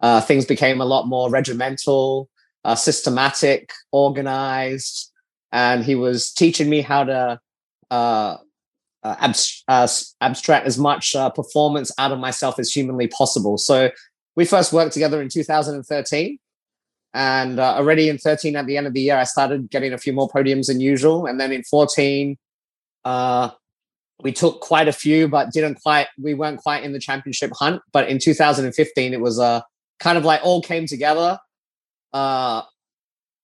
[0.00, 2.28] uh, things became a lot more regimental,
[2.64, 5.10] uh, systematic, organized,
[5.52, 7.40] and he was teaching me how to
[9.06, 9.88] uh, abs- uh,
[10.20, 13.56] abstract as much uh, performance out of myself as humanly possible.
[13.56, 13.90] So
[14.34, 16.38] we first worked together in 2013.
[17.14, 19.98] And uh, already in 13, at the end of the year, I started getting a
[19.98, 21.26] few more podiums than usual.
[21.26, 22.36] And then in 14,
[23.04, 23.50] uh,
[24.22, 27.80] we took quite a few, but didn't quite, we weren't quite in the championship hunt.
[27.92, 29.60] But in 2015, it was uh,
[30.00, 31.38] kind of like all came together.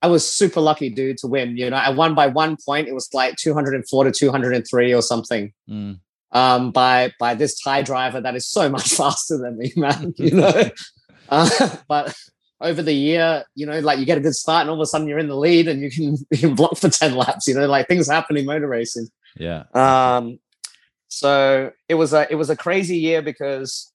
[0.03, 1.57] I was super lucky, dude, to win.
[1.57, 2.89] You know, I won by one point.
[2.89, 5.53] It was like 204 to 203 or something.
[5.71, 6.01] Mm.
[6.33, 10.13] Um, by by this Thai driver that is so much faster than me, man.
[10.17, 10.71] You know,
[11.29, 12.15] uh, but
[12.61, 14.87] over the year, you know, like you get a good start, and all of a
[14.87, 17.47] sudden you're in the lead, and you can you can block for ten laps.
[17.47, 19.07] You know, like things happen in motor racing.
[19.37, 19.65] Yeah.
[19.73, 20.41] Um.
[21.09, 23.93] So it was a it was a crazy year because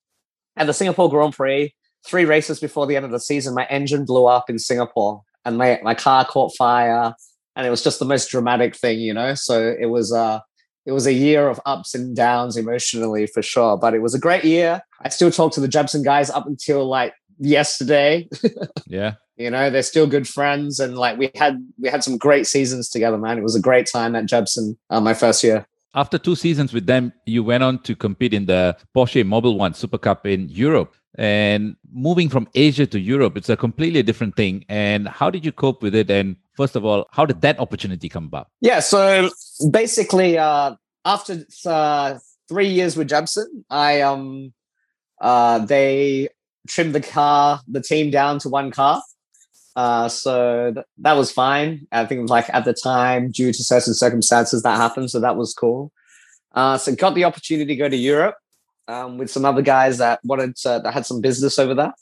[0.55, 1.73] at the Singapore Grand Prix,
[2.05, 5.57] three races before the end of the season, my engine blew up in Singapore and
[5.57, 7.13] my, my car caught fire
[7.55, 9.33] and it was just the most dramatic thing, you know?
[9.33, 10.41] So it was, uh,
[10.85, 14.19] it was a year of ups and downs emotionally for sure, but it was a
[14.19, 14.81] great year.
[15.01, 18.27] I still talk to the Jebsen guys up until like yesterday.
[18.87, 19.13] yeah.
[19.37, 20.79] You know, they're still good friends.
[20.79, 23.37] And like we had, we had some great seasons together, man.
[23.37, 25.65] It was a great time at Jebsen, uh, my first year.
[25.95, 29.73] After two seasons with them, you went on to compete in the Porsche Mobil One
[29.73, 30.93] Super Cup in Europe.
[31.17, 34.65] And moving from Asia to Europe, it's a completely different thing.
[34.69, 36.11] And how did you cope with it?
[36.11, 38.49] And first of all, how did that opportunity come about?
[38.61, 39.31] Yeah, so
[39.71, 44.53] basically, uh, after uh, three years with Jebsen, I um,
[45.19, 46.29] uh, they
[46.67, 49.01] trimmed the car, the team down to one car.
[49.75, 51.87] Uh, so th- that was fine.
[51.91, 55.09] I think like at the time, due to certain circumstances, that happened.
[55.09, 55.91] So that was cool.
[56.53, 58.35] Uh, so got the opportunity to go to Europe
[58.87, 61.93] um, with some other guys that wanted to, that had some business over there.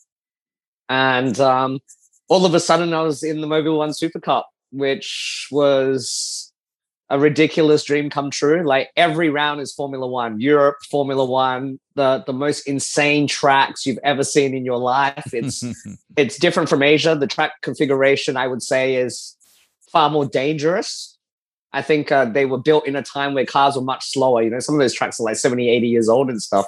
[0.90, 1.80] And um,
[2.28, 6.52] all of a sudden, I was in the Mobil One Super Cup, which was
[7.10, 8.64] a ridiculous dream come true.
[8.66, 14.00] Like every round is Formula One, Europe, Formula One, the the most insane tracks you've
[14.04, 15.34] ever seen in your life.
[15.34, 15.64] It's
[16.18, 17.16] it's different from Asia.
[17.16, 19.36] The track configuration, I would say, is
[19.92, 21.15] far more dangerous
[21.76, 24.42] I think uh, they were built in a time where cars were much slower.
[24.42, 26.66] You know, some of those tracks are like 70, 80 years old and stuff.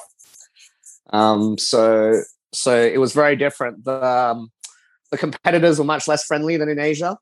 [1.14, 2.22] Um, so
[2.54, 3.86] so it was very different.
[3.86, 4.52] The um,
[5.10, 7.18] the competitors were much less friendly than in Asia.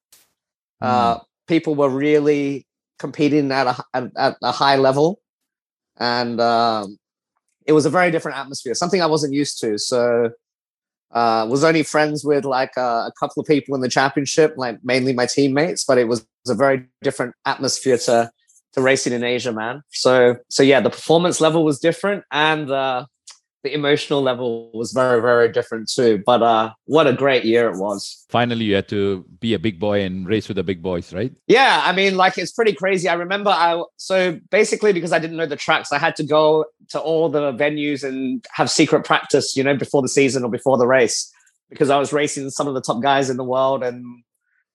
[0.82, 0.88] Mm.
[0.88, 2.66] Uh, people were really
[2.98, 5.20] competing at a at, at a high level,
[5.98, 6.98] and um,
[7.68, 8.74] it was a very different atmosphere.
[8.74, 9.78] Something I wasn't used to.
[9.78, 10.32] So
[11.16, 14.78] uh, was only friends with like uh, a couple of people in the championship, like
[14.84, 18.30] mainly my teammates, but it was, a very different atmosphere to
[18.74, 19.82] to racing in Asia, man.
[19.90, 23.08] So so yeah, the performance level was different, and uh,
[23.66, 27.78] the emotional level was very very different too but uh what a great year it
[27.78, 28.26] was.
[28.30, 31.34] Finally you had to be a big boy and race with the big boys right?
[31.48, 33.10] Yeah i mean like it's pretty crazy.
[33.10, 36.66] I remember i so basically because i didn't know the tracks i had to go
[36.90, 40.78] to all the venues and have secret practice you know before the season or before
[40.78, 41.32] the race
[41.72, 43.98] because i was racing some of the top guys in the world and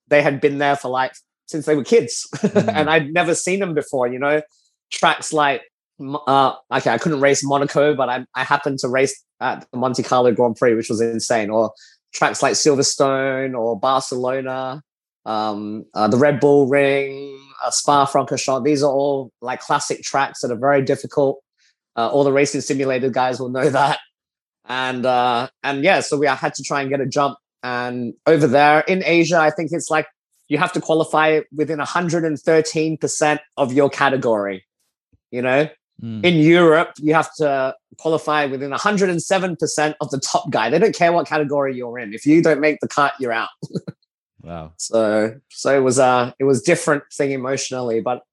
[0.09, 1.13] they had been there for like
[1.45, 2.27] since they were kids.
[2.41, 2.73] Mm.
[2.77, 4.41] and i'd never seen them before you know?
[4.91, 5.61] Tracks like
[6.01, 10.03] uh, okay, I couldn't race Monaco, but I, I happened to race at the Monte
[10.03, 11.49] Carlo Grand Prix, which was insane.
[11.49, 11.71] Or
[12.13, 14.81] tracks like Silverstone or Barcelona,
[15.25, 18.63] um, uh, the Red Bull Ring, uh, Spa Francorchamps.
[18.63, 21.41] These are all like classic tracks that are very difficult.
[21.95, 23.99] Uh, all the racing simulator guys will know that.
[24.65, 27.37] And uh, and yeah, so we I had to try and get a jump.
[27.63, 30.07] And over there in Asia, I think it's like
[30.47, 34.65] you have to qualify within 113% of your category.
[35.29, 35.69] You know,
[36.01, 36.25] Mm.
[36.25, 40.69] In Europe, you have to qualify within 107% of the top guy.
[40.69, 42.13] They don't care what category you're in.
[42.13, 43.49] If you don't make the cut, you're out.
[44.41, 44.73] wow.
[44.77, 48.23] So so it was uh it was different thing emotionally, but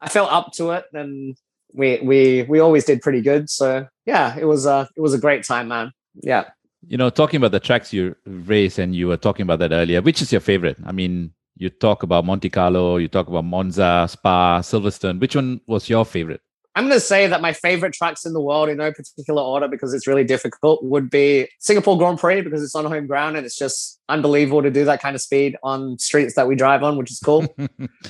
[0.00, 1.36] I felt up to it and
[1.74, 3.50] we we we always did pretty good.
[3.50, 5.92] So yeah, it was uh it was a great time, man.
[6.14, 6.44] Yeah.
[6.86, 10.00] You know, talking about the tracks you race and you were talking about that earlier,
[10.00, 10.78] which is your favorite?
[10.86, 15.20] I mean, you talk about Monte Carlo, you talk about Monza, Spa, Silverstone.
[15.20, 16.40] Which one was your favorite?
[16.78, 19.66] I'm going to say that my favorite tracks in the world, in no particular order,
[19.66, 23.44] because it's really difficult, would be Singapore Grand Prix because it's on home ground and
[23.44, 26.96] it's just unbelievable to do that kind of speed on streets that we drive on,
[26.96, 27.52] which is cool.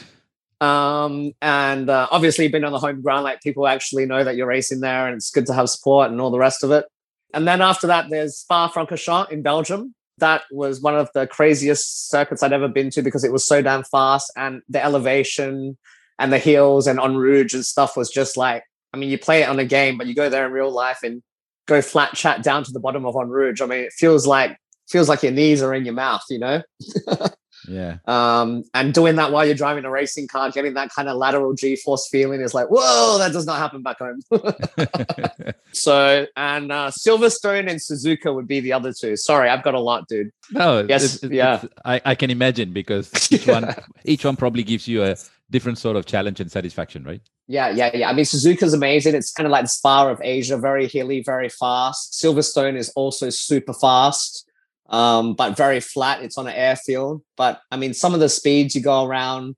[0.61, 4.47] um, and uh, obviously, being on the home ground, like people actually know that you're
[4.47, 6.85] racing there, and it's good to have support and all the rest of it.
[7.33, 12.43] And then after that, there's Spa-Francorchamps in Belgium, that was one of the craziest circuits
[12.43, 15.79] I'd ever been to because it was so damn fast and the elevation
[16.19, 19.43] and the hills and Eau Rouge and stuff was just like, I mean, you play
[19.43, 21.23] it on a game, but you go there in real life and
[21.67, 23.61] go flat chat down to the bottom of Eau Rouge.
[23.61, 24.57] I mean, it feels like
[24.89, 26.63] feels like your knees are in your mouth, you know?
[27.67, 27.99] Yeah.
[28.07, 31.55] Um, and doing that while you're driving a racing car, getting that kind of lateral
[31.55, 34.21] G force feeling is like, whoa, that does not happen back home.
[35.73, 39.17] so, and uh, Silverstone and Suzuka would be the other two.
[39.17, 40.31] Sorry, I've got a lot, dude.
[40.51, 41.63] No, yes, it's, it's, yeah.
[41.85, 45.17] I, I can imagine because each one, each one probably gives you a
[45.51, 47.21] different sort of challenge and satisfaction, right?
[47.47, 48.11] Yeah, yeah, yeah.
[48.11, 49.15] I mean, Suzuka's amazing.
[49.15, 52.13] It's kind of like the Spa of Asia, very hilly, very fast.
[52.13, 54.49] Silverstone is also super fast
[54.89, 56.23] um, but very flat.
[56.23, 57.23] It's on an airfield.
[57.37, 59.57] But I mean, some of the speeds you go around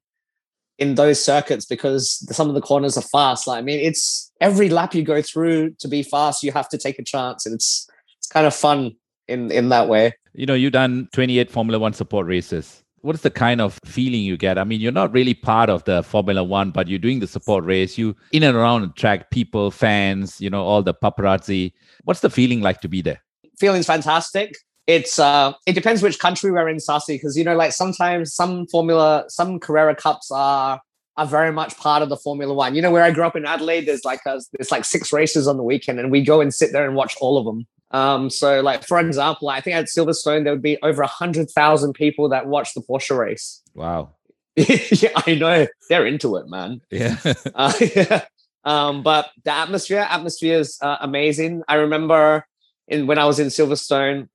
[0.78, 3.46] in those circuits because some of the corners are fast.
[3.46, 6.78] Like I mean, it's every lap you go through to be fast, you have to
[6.78, 7.88] take a chance, and it's
[8.18, 8.96] it's kind of fun
[9.28, 10.14] in in that way.
[10.32, 12.82] You know, you've done 28 Formula One support races.
[13.02, 14.58] What is the kind of feeling you get?
[14.58, 17.64] I mean, you're not really part of the Formula One, but you're doing the support
[17.64, 17.96] race.
[17.96, 21.72] You in and around the track, people, fans, you know, all the paparazzi.
[22.04, 23.22] What's the feeling like to be there?
[23.58, 27.72] Feeling's fantastic it's uh it depends which country we're in sassy because you know like
[27.72, 30.80] sometimes some formula some carrera cups are
[31.16, 32.74] are very much part of the formula one.
[32.74, 35.46] You know where i grew up in adelaide there's like a, there's like six races
[35.48, 37.66] on the weekend and we go and sit there and watch all of them.
[37.90, 41.50] Um so like for example i think at silverstone there would be over a hundred
[41.50, 43.62] thousand people that watch the porsche race.
[43.74, 44.10] Wow.
[44.56, 45.66] Yeah i know.
[45.88, 46.80] They're into it man.
[46.90, 47.16] Yeah,
[47.54, 48.24] uh, yeah.
[48.64, 51.62] um but the atmosphere atmosphere is uh, amazing.
[51.68, 52.46] I remember
[52.88, 54.28] in when i was in silverstone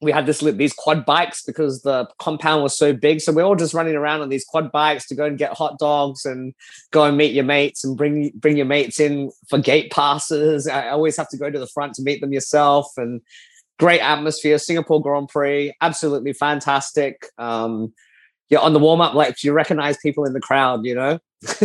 [0.00, 3.20] we had this these quad bikes because the compound was so big.
[3.20, 5.78] So we're all just running around on these quad bikes to go and get hot
[5.78, 6.54] dogs and
[6.92, 10.68] go and meet your mates and bring bring your mates in for gate passes.
[10.68, 13.20] I always have to go to the front to meet them yourself and
[13.78, 14.58] great atmosphere.
[14.58, 17.26] Singapore Grand Prix, absolutely fantastic.
[17.36, 17.92] Um,
[18.50, 21.18] you're on the warm up, like you recognize people in the crowd, you know.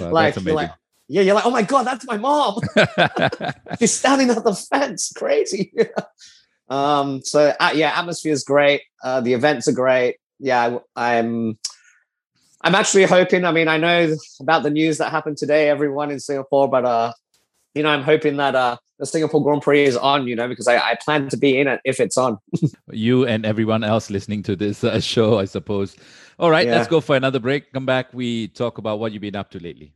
[0.00, 0.70] wow, like, like,
[1.08, 2.60] yeah, you're like, oh my god, that's my mom.
[3.78, 5.72] She's standing at the fence, crazy.
[6.68, 8.82] Um, so uh, yeah, atmosphere is great.
[9.02, 10.16] Uh, the events are great.
[10.38, 11.58] Yeah, I, I'm.
[12.60, 13.44] I'm actually hoping.
[13.44, 15.68] I mean, I know about the news that happened today.
[15.68, 17.12] Everyone in Singapore, but uh,
[17.74, 20.26] you know, I'm hoping that uh, the Singapore Grand Prix is on.
[20.26, 22.38] You know, because I, I plan to be in it if it's on.
[22.90, 25.96] you and everyone else listening to this uh, show, I suppose.
[26.38, 26.76] All right, yeah.
[26.76, 27.72] let's go for another break.
[27.72, 28.12] Come back.
[28.12, 29.92] We talk about what you've been up to lately.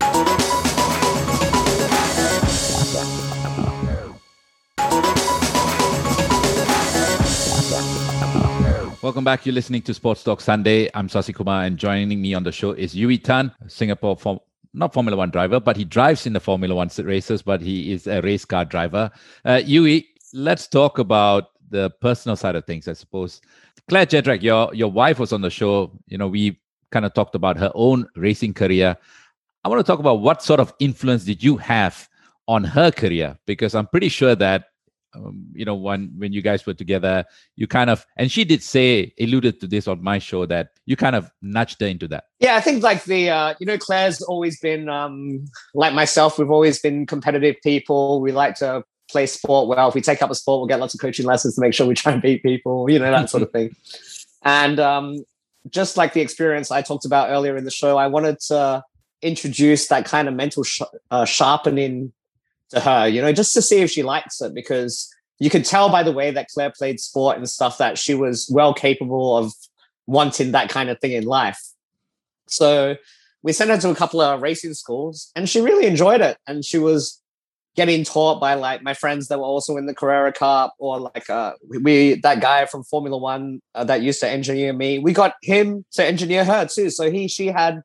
[9.02, 9.44] Welcome back.
[9.44, 10.88] You're listening to Sports Talk Sunday.
[10.94, 14.38] I'm Sasi Kumar, and joining me on the show is Yuey Tan, Singapore form,
[14.74, 18.06] not Formula One driver, but he drives in the Formula One races, but he is
[18.06, 19.10] a race car driver.
[19.44, 23.40] Uh, Yuey, let's talk about the personal side of things, I suppose.
[23.88, 25.90] Claire Jedrick, your your wife was on the show.
[26.06, 26.60] You know, we
[26.92, 28.96] kind of talked about her own racing career.
[29.64, 32.08] I want to talk about what sort of influence did you have
[32.46, 33.36] on her career?
[33.46, 34.66] Because I'm pretty sure that
[35.14, 37.24] um, you know when when you guys were together
[37.56, 40.96] you kind of and she did say alluded to this on my show that you
[40.96, 42.24] kind of nudged her into that.
[42.38, 45.44] Yeah i think like the uh, you know claire's always been um,
[45.74, 48.20] like myself we've always been competitive people.
[48.20, 49.88] We like to play sport well.
[49.88, 51.86] If we take up a sport we'll get lots of coaching lessons to make sure
[51.86, 53.74] we try and beat people you know that sort of thing.
[54.44, 55.24] And um,
[55.70, 58.82] just like the experience i talked about earlier in the show i wanted to
[59.22, 62.12] introduce that kind of mental sh- uh, sharpening
[62.72, 65.08] to her, you know, just to see if she likes it because
[65.38, 68.50] you could tell by the way that Claire played sport and stuff that she was
[68.52, 69.52] well capable of
[70.06, 71.60] wanting that kind of thing in life.
[72.48, 72.96] So
[73.42, 76.38] we sent her to a couple of racing schools and she really enjoyed it.
[76.46, 77.20] And she was
[77.74, 81.28] getting taught by like my friends that were also in the Carrera Cup or like
[81.30, 84.98] uh we that guy from Formula One uh, that used to engineer me.
[84.98, 86.90] We got him to engineer her too.
[86.90, 87.82] So he she had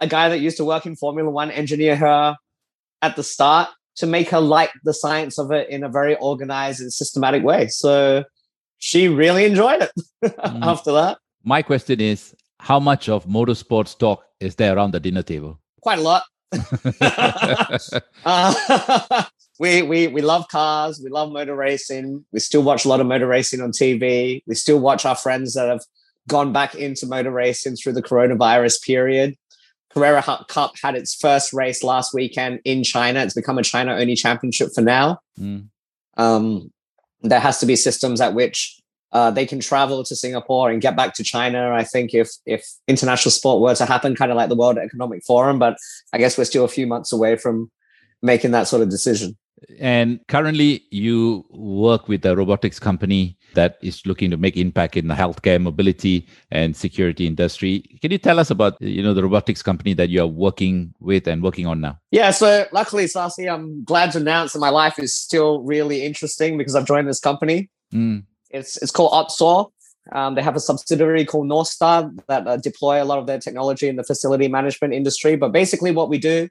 [0.00, 2.36] a guy that used to work in Formula One engineer her
[3.02, 6.80] at the start to make her like the science of it in a very organized
[6.80, 7.68] and systematic way.
[7.68, 8.24] So
[8.78, 9.92] she really enjoyed it
[10.24, 10.62] mm.
[10.62, 11.18] after that.
[11.44, 15.60] My question is how much of motorsports talk is there around the dinner table?
[15.80, 16.22] Quite a lot.
[18.24, 19.24] uh,
[19.58, 21.00] we, we we love cars.
[21.02, 22.24] We love motor racing.
[22.32, 24.42] We still watch a lot of motor racing on TV.
[24.46, 25.82] We still watch our friends that have
[26.28, 29.36] gone back into motor racing through the coronavirus period.
[29.92, 33.20] Carrera Cup had its first race last weekend in China.
[33.20, 35.18] It's become a China only championship for now.
[35.38, 35.68] Mm.
[36.16, 36.72] Um,
[37.22, 38.80] there has to be systems at which
[39.12, 41.72] uh, they can travel to Singapore and get back to China.
[41.72, 45.24] I think if if international sport were to happen, kind of like the World Economic
[45.24, 45.76] Forum, but
[46.12, 47.70] I guess we're still a few months away from
[48.22, 49.36] making that sort of decision.
[49.78, 55.08] And currently, you work with a robotics company that is looking to make impact in
[55.08, 57.84] the healthcare, mobility, and security industry.
[58.00, 61.26] Can you tell us about you know the robotics company that you are working with
[61.26, 61.98] and working on now?
[62.10, 66.56] Yeah, so luckily, Sasi, I'm glad to announce that my life is still really interesting
[66.56, 67.70] because I've joined this company.
[67.92, 68.24] Mm.
[68.50, 69.70] It's it's called OTSAW.
[70.12, 73.86] Um, they have a subsidiary called Northstar that uh, deploy a lot of their technology
[73.86, 75.36] in the facility management industry.
[75.36, 76.48] But basically, what we do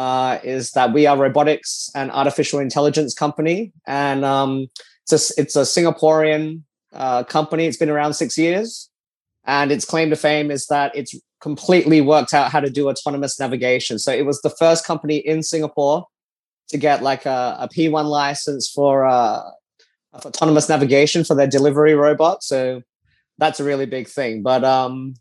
[0.00, 4.66] uh, is that we are robotics and artificial intelligence company, and um,
[5.02, 6.62] it's a, it's a Singaporean
[6.94, 7.66] uh, company.
[7.66, 8.88] It's been around six years,
[9.44, 13.38] and its claim to fame is that it's completely worked out how to do autonomous
[13.38, 13.98] navigation.
[13.98, 16.06] So it was the first company in Singapore
[16.70, 19.42] to get like a, a P1 license for uh,
[20.14, 22.42] autonomous navigation for their delivery robot.
[22.42, 22.80] So
[23.36, 24.42] that's a really big thing.
[24.42, 25.12] But um,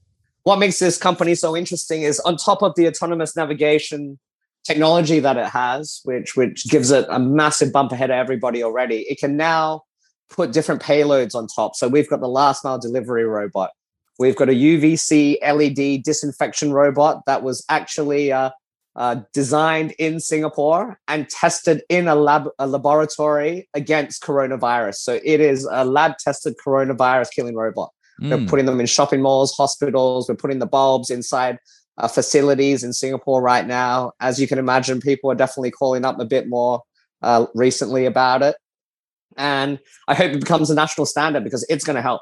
[0.43, 4.19] what makes this company so interesting is on top of the autonomous navigation
[4.69, 9.01] technology that it has, which which gives it a massive bump ahead of everybody already,
[9.09, 9.83] it can now
[10.29, 11.75] put different payloads on top.
[11.75, 13.71] So we've got the last mile delivery robot.
[14.19, 18.51] We've got a UVC LED disinfection robot that was actually uh,
[18.95, 24.95] uh, designed in Singapore and tested in a lab a laboratory against coronavirus.
[24.95, 27.91] So it is a lab tested coronavirus killing robot.
[28.21, 28.41] Mm.
[28.41, 30.27] We're putting them in shopping malls, hospitals.
[30.27, 31.59] We're putting the bulbs inside
[31.99, 34.13] uh, facilities in Singapore right now.
[34.19, 36.81] As you can imagine, people are definitely calling up a bit more
[37.21, 38.55] uh, recently about it.
[39.37, 42.21] And I hope it becomes a national standard because it's going to help.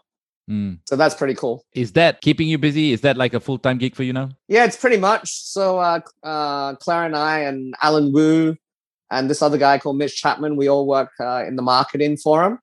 [0.50, 0.80] Mm.
[0.86, 1.66] So that's pretty cool.
[1.74, 2.94] Is that keeping you busy?
[2.94, 4.30] Is that like a full time gig for you now?
[4.48, 5.30] Yeah, it's pretty much.
[5.30, 8.56] So uh, uh, Claire and I and Alan Wu
[9.12, 12.60] and this other guy called Mitch Chapman, we all work uh, in the marketing forum,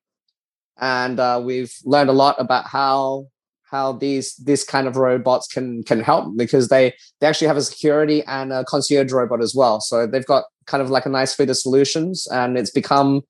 [0.79, 3.29] and uh, we've learned a lot about how
[3.75, 7.62] how these this kind of robots can can help because they they actually have a
[7.62, 9.81] security and a concierge robot as well.
[9.81, 13.22] So they've got kind of like a nice suite of solutions, and it's become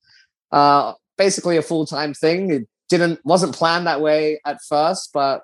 [0.53, 2.51] uh, basically a full time thing.
[2.51, 5.43] It didn't wasn't planned that way at first, but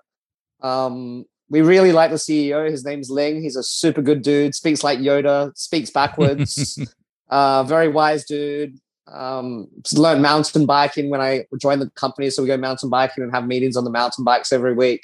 [0.60, 2.70] um, we really like the CEO.
[2.70, 3.42] His name's Ling.
[3.42, 4.54] He's a super good dude.
[4.54, 5.56] Speaks like Yoda.
[5.56, 6.78] Speaks backwards.
[7.30, 8.78] uh, very wise dude
[9.12, 12.30] um, learned mountain biking when I joined the company.
[12.30, 15.02] So we go mountain biking and have meetings on the mountain bikes every week,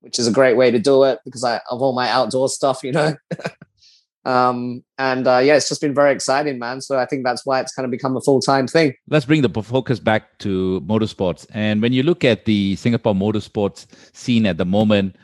[0.00, 2.82] which is a great way to do it because I of all my outdoor stuff,
[2.82, 3.14] you know.
[4.24, 6.80] um, and uh, yeah, it's just been very exciting, man.
[6.80, 8.94] So I think that's why it's kind of become a full time thing.
[9.08, 11.46] Let's bring the focus back to motorsports.
[11.52, 15.16] And when you look at the Singapore motorsports scene at the moment,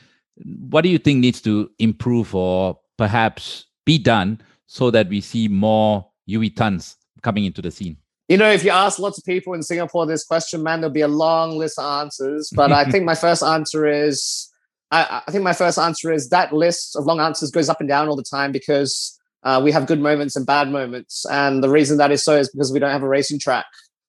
[0.44, 5.48] what do you think needs to improve or perhaps be done so that we see
[5.48, 7.96] more Yuey Tans coming into the scene?
[8.32, 11.02] You know, if you ask lots of people in Singapore this question, man, there'll be
[11.02, 12.50] a long list of answers.
[12.54, 14.50] But I think my first answer is
[14.90, 17.88] I, I, think my first answer is that list of long answers goes up and
[17.90, 21.26] down all the time because uh, we have good moments and bad moments.
[21.30, 23.66] And the reason that is so is because we don't have a racing track.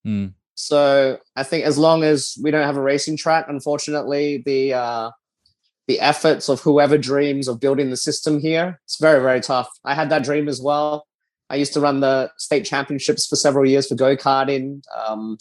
[0.07, 0.34] Mm.
[0.55, 5.11] So I think as long as we don't have a racing track, unfortunately, the uh,
[5.88, 9.67] the efforts of whoever dreams of building the system here, it's very, very tough.
[9.84, 11.07] I had that dream as well.
[11.50, 14.82] I used to run the state championships for several years for go karting.
[14.96, 15.38] Um,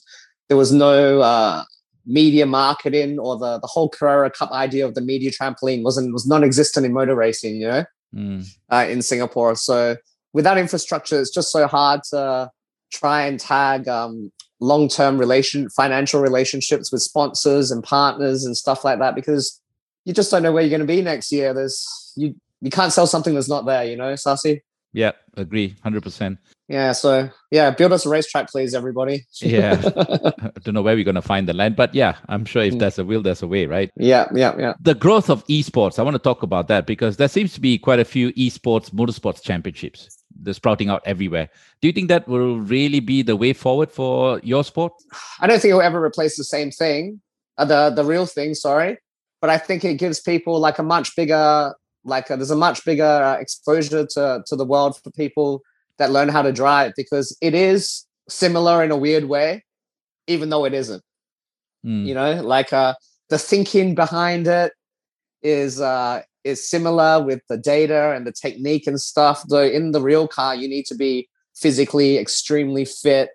[0.49, 1.65] there was no uh,
[2.05, 6.27] media marketing or the the whole Carrera Cup idea of the media trampoline wasn't was
[6.27, 7.57] non-existent in motor racing.
[7.57, 7.85] You know,
[8.15, 8.57] mm.
[8.71, 9.55] uh, in Singapore.
[9.57, 9.97] So
[10.33, 12.51] without infrastructure, it's just so hard to
[12.93, 14.31] try and tag um,
[14.61, 19.61] long-term relation financial relationships with sponsors and partners and stuff like that because
[20.05, 21.55] you just don't know where you're going to be next year.
[21.55, 23.85] There's you you can't sell something that's not there.
[23.85, 24.63] You know, Sasi.
[24.93, 26.39] Yeah, agree, hundred percent.
[26.69, 29.25] Yeah, so yeah, build us a racetrack, please, everybody.
[29.41, 32.75] yeah, I don't know where we're gonna find the land, but yeah, I'm sure if
[32.75, 32.79] mm.
[32.79, 33.91] there's a will, there's a way, right?
[33.97, 34.75] Yeah, yeah, yeah.
[34.81, 37.79] The growth of esports, I want to talk about that because there seems to be
[37.79, 40.19] quite a few esports, motorsports championships.
[40.35, 41.49] They're sprouting out everywhere.
[41.81, 44.93] Do you think that will really be the way forward for your sport?
[45.41, 47.21] I don't think it will ever replace the same thing,
[47.57, 48.55] uh, the the real thing.
[48.55, 48.99] Sorry,
[49.41, 51.75] but I think it gives people like a much bigger
[52.05, 55.63] like uh, there's a much bigger uh, exposure to to the world for people
[55.99, 59.65] that learn how to drive because it is similar in a weird way,
[60.27, 61.03] even though it isn't.
[61.85, 62.07] Mm.
[62.07, 62.95] You know, like uh,
[63.29, 64.73] the thinking behind it
[65.43, 69.43] is uh, is similar with the data and the technique and stuff.
[69.49, 73.31] Though in the real car, you need to be physically extremely fit.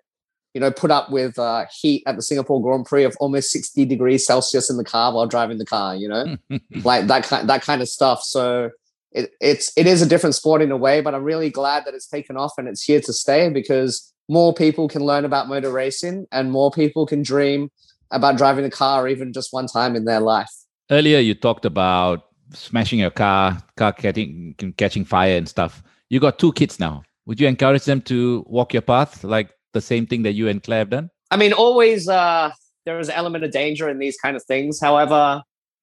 [0.54, 3.84] You know, put up with uh, heat at the Singapore Grand Prix of almost sixty
[3.84, 5.94] degrees Celsius in the car while driving the car.
[5.94, 6.36] You know,
[6.82, 8.22] like that kind that kind of stuff.
[8.22, 8.70] So
[9.12, 11.94] it, it's it is a different sport in a way, but I'm really glad that
[11.94, 15.70] it's taken off and it's here to stay because more people can learn about motor
[15.70, 17.70] racing and more people can dream
[18.10, 20.50] about driving a car even just one time in their life.
[20.90, 25.82] Earlier, you talked about smashing your car, car catching catching fire and stuff.
[26.08, 27.02] You got two kids now.
[27.26, 30.62] Would you encourage them to walk your path, like the same thing that you and
[30.62, 31.10] Claire have done?
[31.30, 32.52] I mean, always uh,
[32.86, 34.80] there is an element of danger in these kind of things.
[34.80, 35.42] However,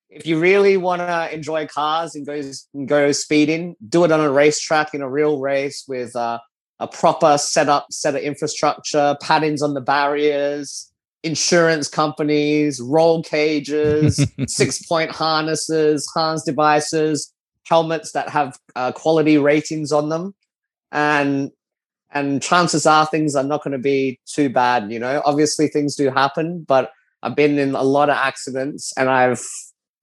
[0.09, 2.41] if you really want to enjoy cars and go
[2.73, 6.39] and go speeding, do it on a racetrack in a real race with uh,
[6.79, 10.91] a proper setup, set of infrastructure, paddings on the barriers,
[11.23, 17.33] insurance companies, roll cages, six point harnesses, harness devices,
[17.65, 20.35] helmets that have uh, quality ratings on them,
[20.91, 21.51] and
[22.15, 24.91] and chances are things are not going to be too bad.
[24.91, 29.09] You know, obviously things do happen, but I've been in a lot of accidents, and
[29.09, 29.45] I've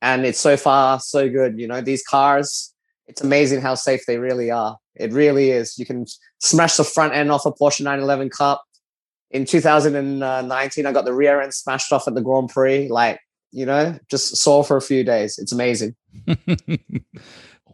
[0.01, 1.59] and it's so far so good.
[1.59, 2.73] You know, these cars,
[3.09, 4.79] it's amazing how safe they really are.
[4.95, 5.77] It really is.
[5.79, 6.07] You can
[6.39, 8.63] smash the front end off a Porsche 911 Cup
[9.33, 12.89] in 2019, I got the rear end smashed off at the Grand Prix.
[12.89, 13.19] Like,
[13.51, 15.39] you know, just saw for a few days.
[15.39, 15.97] It's amazing.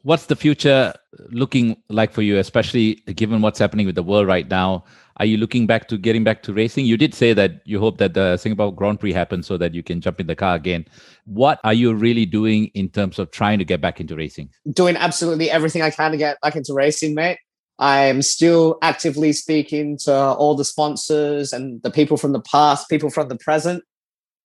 [0.03, 0.95] what's the future
[1.31, 4.85] looking like for you, especially given what's happening with the world right now?
[5.19, 6.87] Are you looking back to getting back to racing?
[6.87, 9.83] You did say that you hope that the Singapore Grand Prix happens so that you
[9.83, 10.87] can jump in the car again.
[11.25, 14.51] What are you really doing in terms of trying to get back into racing?
[14.73, 17.39] Doing absolutely everything I can to get back into racing, mate.
[17.81, 23.11] I'm still actively speaking to all the sponsors and the people from the past, people
[23.11, 23.85] from the present.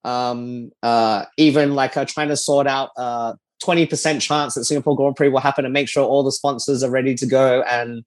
[0.03, 3.33] Um, uh, even like uh, trying to sort out uh,
[3.63, 6.91] 20% chance that Singapore Grand Prix will happen and make sure all the sponsors are
[6.91, 8.03] ready to go and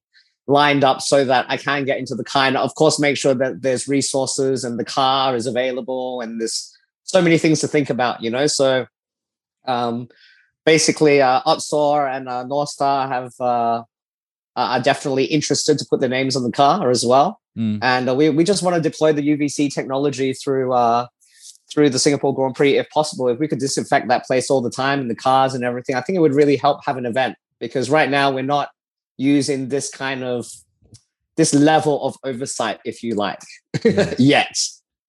[0.46, 2.46] lined up so that I can get into the car.
[2.46, 6.76] And of course, make sure that there's resources and the car is available and there's
[7.04, 8.46] so many things to think about, you know?
[8.46, 8.86] So
[9.66, 10.08] um,
[10.64, 13.82] basically, uh, OTSAW and uh, North Star have uh,
[14.56, 17.40] are definitely interested to put their names on the car as well.
[17.56, 17.78] Mm.
[17.82, 21.06] And uh, we, we just want to deploy the UVC technology through uh,
[21.76, 23.28] through the Singapore Grand Prix if possible.
[23.28, 26.00] If we could disinfect that place all the time and the cars and everything, I
[26.00, 28.70] think it would really help have an event because right now we're not
[29.18, 30.46] using this kind of
[31.36, 33.40] this level of oversight, if you like,
[33.84, 34.14] yeah.
[34.18, 34.56] yet.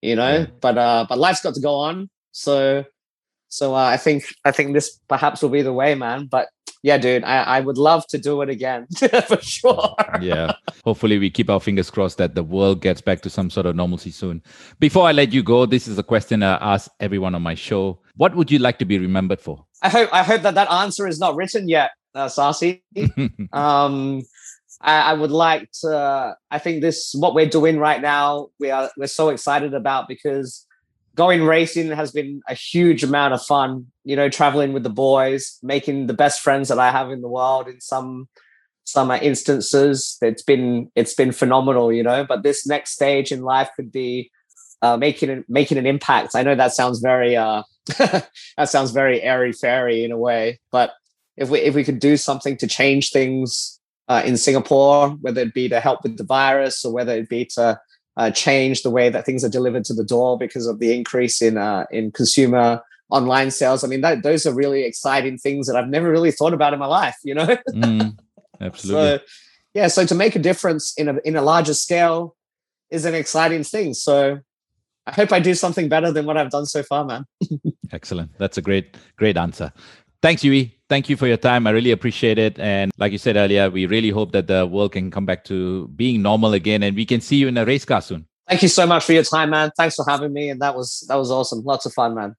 [0.02, 0.46] You know, yeah.
[0.60, 2.10] but uh, but life's got to go on.
[2.32, 2.84] So
[3.48, 6.26] so uh, I think I think this perhaps will be the way, man.
[6.26, 6.48] But
[6.82, 8.86] yeah, dude, I, I would love to do it again
[9.26, 9.94] for sure.
[10.20, 10.52] yeah.
[10.84, 13.74] Hopefully, we keep our fingers crossed that the world gets back to some sort of
[13.74, 14.42] normalcy soon.
[14.78, 18.00] Before I let you go, this is a question I ask everyone on my show.
[18.16, 19.64] What would you like to be remembered for?
[19.82, 22.82] I hope I hope that that answer is not written yet, uh, Sasi.
[23.52, 24.22] um,
[24.80, 26.36] I, I, would like to.
[26.50, 28.48] I think this what we're doing right now.
[28.60, 30.66] We are we're so excited about because
[31.18, 33.86] going racing has been a huge amount of fun.
[34.04, 37.28] You know, traveling with the boys, making the best friends that I have in the
[37.28, 37.68] world.
[37.68, 38.28] In some
[38.84, 41.92] some instances, it's been it's been phenomenal.
[41.92, 44.30] You know, but this next stage in life could be
[44.80, 46.36] uh, making an, making an impact.
[46.36, 47.64] I know that sounds very uh,
[47.98, 50.92] that sounds very airy fairy in a way, but
[51.36, 55.52] if we if we could do something to change things uh, in Singapore, whether it
[55.52, 57.78] be to help with the virus or whether it be to
[58.18, 61.40] uh, change the way that things are delivered to the door because of the increase
[61.40, 63.84] in uh, in consumer online sales.
[63.84, 66.78] I mean, that, those are really exciting things that I've never really thought about in
[66.78, 67.16] my life.
[67.24, 68.18] You know, mm,
[68.60, 69.18] absolutely.
[69.18, 69.24] so,
[69.72, 72.36] yeah, so to make a difference in a in a larger scale
[72.90, 73.94] is an exciting thing.
[73.94, 74.40] So
[75.06, 77.24] I hope I do something better than what I've done so far, man.
[77.92, 78.36] Excellent.
[78.38, 79.72] That's a great great answer.
[80.20, 80.72] Thanks, Yuey.
[80.88, 81.66] Thank you for your time.
[81.66, 82.58] I really appreciate it.
[82.58, 85.88] And like you said earlier, we really hope that the world can come back to
[85.88, 88.26] being normal again and we can see you in a race car soon.
[88.48, 89.70] Thank you so much for your time, man.
[89.76, 90.48] Thanks for having me.
[90.48, 91.62] And that was that was awesome.
[91.62, 92.34] Lots of fun, man.